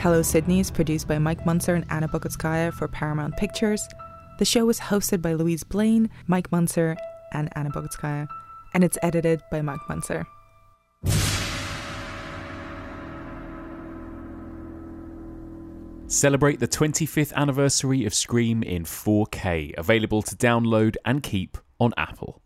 [0.00, 3.88] Hello Sidney is produced by Mike Muncer and Anna Bogutskaya for Paramount Pictures.
[4.38, 6.96] The show is hosted by Louise Blain, Mike Muncer,
[7.32, 8.28] and Anna Bogutskaya,
[8.74, 10.26] and it's edited by Mike Muncer.
[16.08, 22.40] Celebrate the 25th anniversary of Scream in 4K, available to download and keep on Apple.